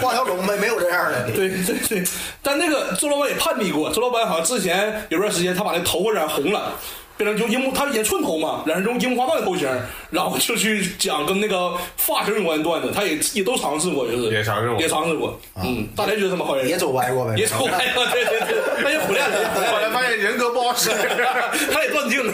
[0.00, 1.30] 画条龙没没有这样的。
[1.30, 2.04] 对对对，
[2.42, 6.72] 但那个周老板也叛逆过，周老板好像之前有段时间他把那头发染红了。
[7.20, 9.68] 变成就樱木，他演寸头嘛，染成这种樱木花道的头型，
[10.08, 15.38] 然后就去讲跟那个发型有关的段子，他也也都尝试过，就是也尝试过也尝试过。
[15.62, 16.70] 嗯，大家觉得什么好演员？
[16.72, 19.36] 也走歪过呗，也走歪了，对对对，他也苦练了，
[19.70, 20.88] 后来发现人格不好使。
[21.70, 22.32] 他也断定了。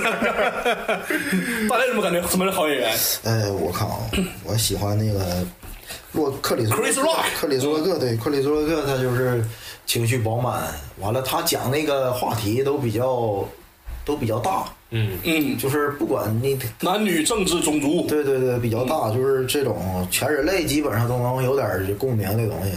[1.69, 2.23] 大家怎么感觉？
[2.29, 2.97] 什么是好演员？
[3.25, 3.97] 呃，我看啊，
[4.45, 5.45] 我喜欢那个
[6.17, 9.45] 洛克里斯 Chris Rock 克里斯洛克，对，克里斯洛克他就是
[9.85, 10.65] 情绪饱满，
[10.99, 13.45] 完了他讲那个话题都比较
[14.05, 22.73] 都比较大，嗯，嗯，就是不管你，男女、政治、种族，对对对，比较大，就是这种全人类基本上都能有点共鸣的东西。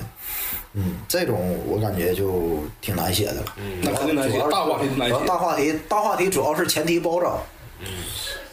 [0.74, 3.56] 嗯，这种我感觉就挺难写的了。
[3.58, 7.44] 嗯那肯定难写大话题难写大话题，大话题主要是前提不好找。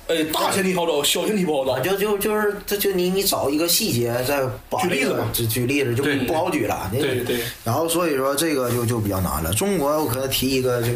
[0.08, 1.92] 哎，大前提好找，小前提不好啊，找。
[1.92, 4.40] 就就就是，这就你你找一个细节，再
[4.80, 6.88] 举例子嘛举举例子就不好举了。
[6.92, 9.52] 你对对然后所以说这个就就比较难了。
[9.52, 10.90] 中国我可能提一个就，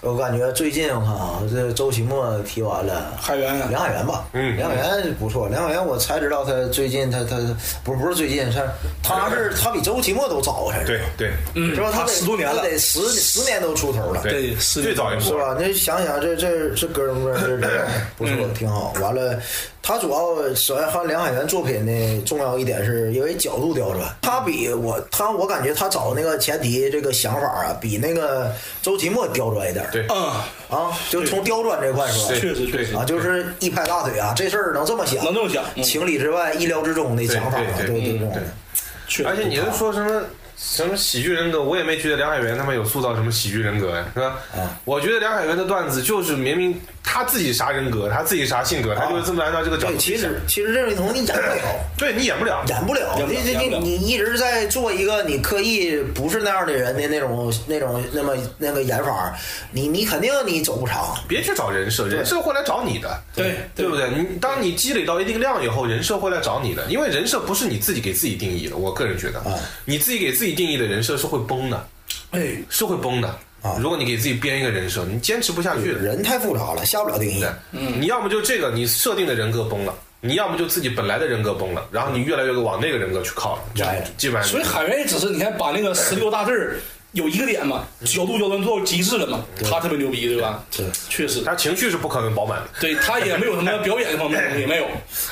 [0.00, 3.12] 我感觉最近我看啊，这周奇墨提完了。
[3.20, 5.48] 海源，梁海源吧，嗯梁海源不错。
[5.48, 7.36] 梁海源我才知道他最近他他
[7.82, 8.62] 不是不是最近，他
[9.02, 11.90] 他是他比周奇墨都早，还是对对，嗯是吧？
[11.92, 14.22] 他得十多年了他得十十年都出头了。
[14.22, 15.56] 对，是最早一是吧？
[15.58, 17.86] 你想想这这这哥们儿这人
[18.16, 18.92] 不错，挺好。
[19.00, 19.38] 完了，
[19.86, 28.50] 他主要首先和梁海源作品呢，重要一点是因为角度刁钻，他比我他我感觉他找那个前提这个想法啊，比那个
[28.80, 29.86] 周奇墨刁钻一点。
[29.92, 30.06] 对。
[30.06, 32.28] 啊，啊，就从刁钻这块说。
[32.28, 35.82] 对确实确实啊，就是一拍大腿啊，这事儿能这么想，能这么想嗯。
[35.82, 40.22] 情理之外、意料之中的想法啊，对对对而且你是说什么
[40.56, 44.38] 什么喜剧人格，我也没觉得梁海源他们有塑造什么喜剧人格呀，是吧？
[44.56, 44.80] 啊。
[44.86, 50.22] 我觉得梁海源的段子就是明明他自己啥人格，他自己啥性格，他就是这么按照这个角对，度去讲。
[50.22, 51.62] 其实其实任伟彤你演不了。
[51.96, 59.32] 对你演不了，演不了，你你你你一直在做一个你刻意不是那样的人的那种那种那么那个演法，
[59.70, 61.14] 你你肯定你走不长。
[61.28, 64.10] 别去找人设，人设会来找你的，对对不对？
[64.10, 68.76] 你当你积累到一定量以后，人设会来找你的，因为人设不是你自己给自己定义的。
[68.76, 69.54] 我个人觉得，啊
[69.84, 71.88] 你自己给自己定义的人设是会崩的，
[72.32, 73.38] 哎，是会崩的。
[73.64, 75.98] 啊如果你给自己编一个人设，你坚持不下去的。
[75.98, 77.42] 人太复杂了，下不了定义
[77.72, 86.76] 嗯。，你要么就这个你设定的人格崩了，你要么就自己本来的人格崩了，然后你越来越往那个人格去靠了，就哎基本上所以海源也只是你看把那个十六大字儿
[87.14, 90.62] 有一个点嘛，角度交端做到极致了嘛，他特别牛逼，对吧？
[90.76, 94.86] 对确实，他情绪是不可能饱满的，对他也没有什么表演方面的东西， 没有，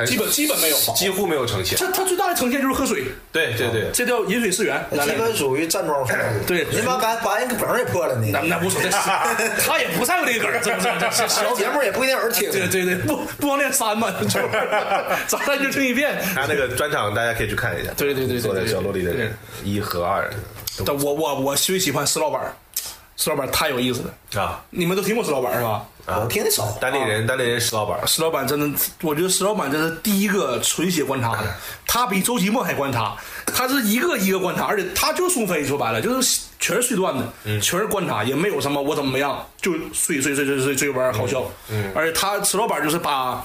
[0.06, 0.76] 基本基本没有。
[0.94, 1.76] 几乎没有呈现。
[1.78, 4.84] 他他最大的呈现就是喝水，对对对，这叫饮水思源。
[4.96, 6.16] 咱这个属于站桩风。
[6.46, 8.40] 对你把把把人个梗也破了那呢。
[8.44, 8.88] 那无所谓，
[9.58, 12.50] 他也不在乎这个梗儿，这这这小小节目也不一定有人听。
[12.52, 14.48] 对对对，不不光练三嘛， 就是
[15.26, 16.16] 咱咱就听一遍。
[16.34, 17.90] 他那个专场大家可以去看一下。
[17.96, 19.32] 对对对对坐在角落里的人
[19.64, 20.30] 一和二
[20.84, 22.56] 但我我我最喜欢石老板，
[23.16, 24.42] 石老板太有意思了。
[24.42, 25.84] 啊你们都听过石老板是吧？
[26.06, 26.70] 我听的少。
[26.80, 31.54] 单立人，单立人石老板，石老板真的，我觉得石老板真是第一个纯写观察的，
[31.86, 33.16] 他比周奇墨还观察，
[33.46, 37.24] 他是一个一个观察，而且他就是苏菲，说白了就是全是碎段子，
[37.60, 41.44] 全是观察，也没有什么我怎么样，就碎碎碎碎碎碎玩儿好笑。
[41.68, 43.44] 嗯，而且他石老板就是把。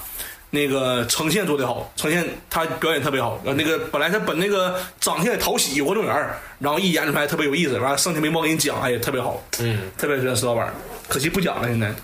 [0.50, 3.40] 那个呈现做得好，呈现他表演特别好。
[3.44, 10.72] 呃，那个本来他本那个长相也讨喜，观众缘儿，然后一演出来特别有意思，完了剩下没帮给你讲，哎呀特别好，嗯，特别喜欢石老板，
[11.08, 11.94] 可惜不讲了现在。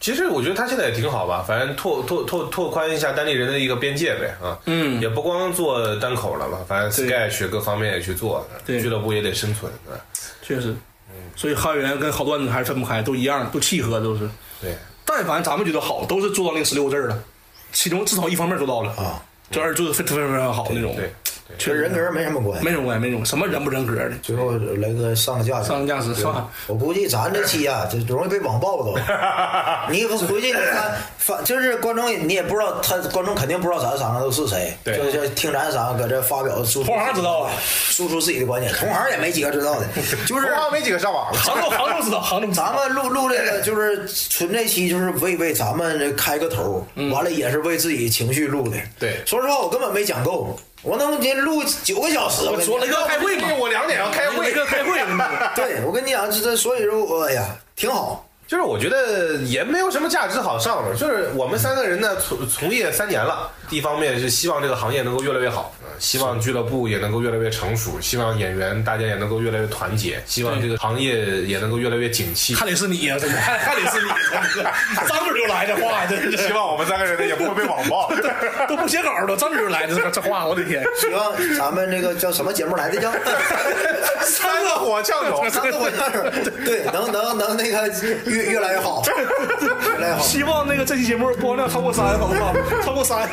[0.00, 10.00] 其实我觉得他现在也挺好吧，反正拓拓拓拓宽一下单立人的一个边界呗啊，嗯也不光做单口了吧，反正对 sketch 各方面也去做，对俱乐部也得生存，对吧
[10.42, 10.74] 确实，
[11.36, 14.26] 所以汉源跟好段子还是分不开，都一样，都契合，都是。
[14.62, 17.22] 对，但凡咱们觉得好，都是做到那个十六个字儿了，
[17.72, 18.92] 其中至少一方面做到了。
[18.96, 20.94] 啊，这二做的非非常非常好那种。
[20.94, 21.12] 对，
[21.58, 22.64] 确实人格没什么关系。
[22.64, 24.10] 没什么关系，没什么什么人不人格的。
[24.22, 25.68] 最后雷哥上个价值。
[25.68, 28.96] 上个价值上海我估计咱这期啊，就容易被网暴都。
[29.90, 39.86] 你回去你看，发就是观众，你也不知道他观众肯定不知道咱三个都是谁，对就是听咱三个搁这发表输出，同行知道啊，输出自己的观点，同行也没几个知道的，
[40.26, 48.76] 就是同行没几个上网了，杭州杭州知道，杭州咱们录录这个就是纯这期就是为为咱们开个头，完了也是为自己情绪录的。
[48.98, 52.48] 对说实话我根本没讲够，我能给录九个小时。
[52.48, 54.98] 我说了，要开会嘛，我两点要开会雷哥开会，
[55.54, 57.46] 对我跟你讲，这这所以说，哎呀，
[57.76, 58.26] 挺好。
[58.50, 72.52] 就是我觉得也没有什么价值好上的，就是我们三个人呢从从业三年了，一方面是希望这个行业能够越来越好，呃希望俱乐部也能够越来越成熟，希望演员大家也能够越来越团结，希望这个行业也能够越来越景气。
[72.52, 74.10] 还得是你呀，真的，还还得是你，
[75.06, 78.10] 张嘴就来这话，真是希望我们三个人呢也不会被网暴。
[78.66, 80.84] 都不写稿儿都张嘴就来这这话，我的天！
[80.96, 83.12] 希望咱们这个叫什么节目来的叫
[84.24, 86.22] 三个火枪手，三个火枪手，
[86.64, 87.88] 对，能能能那个
[88.44, 90.20] 越越来越好， 越来越好。
[90.22, 92.54] 希望那个这期节目播放量超过三，好不好？
[92.82, 93.28] 超过三，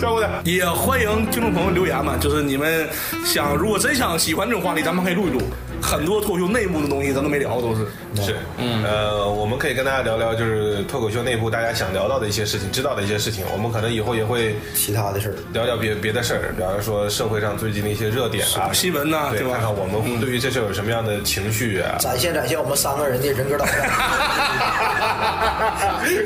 [0.00, 0.30] 超过点。
[0.44, 2.88] 也欢迎听众朋友留言嘛，就是你们
[3.24, 5.40] 想，如果真想喜欢这种话题，咱们可以录一录。
[5.84, 7.84] 很多脱口秀内部的东西咱都没聊，都是。
[8.22, 13.44] 是，嗯，呃，我们可以跟大家聊聊，就是脱口秀内部大家想聊到的一些事情，知道的一些事情。
[13.52, 21.96] 我们可能以后也会其他的事儿，聊聊别别的事儿，比方说社会上最近的一些热点啊、新闻呐对，对吧看看我们对于这事有什么样的情绪啊。
[21.98, 23.74] 展现展现我们三个人的人格导向。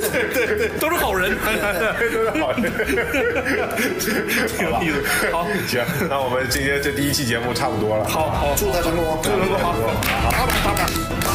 [0.08, 2.62] 对对对，都是好人，都是好人，
[4.48, 5.30] 挺有意思。
[5.32, 8.04] 好，行，那我们今天这第一期节目差不多了。
[8.08, 11.27] 好好，祝他成功，祝 Tabak, tabak.